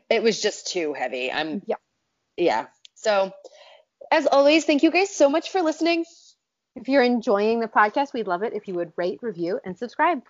It 0.09 0.23
was 0.23 0.41
just 0.41 0.67
too 0.67 0.93
heavy. 0.93 1.31
I'm 1.31 1.61
Yeah. 1.65 1.75
yeah. 2.37 2.67
So 2.95 3.31
as 4.11 4.25
always, 4.25 4.65
thank 4.65 4.83
you 4.83 4.91
guys 4.91 5.13
so 5.13 5.29
much 5.29 5.49
for 5.49 5.61
listening. 5.61 6.05
If 6.75 6.87
you're 6.87 7.03
enjoying 7.03 7.59
the 7.59 7.67
podcast, 7.67 8.13
we'd 8.13 8.27
love 8.27 8.43
it 8.43 8.53
if 8.53 8.67
you 8.67 8.75
would 8.75 8.93
rate, 8.95 9.19
review, 9.21 9.59
and 9.65 9.77
subscribe. 9.77 10.21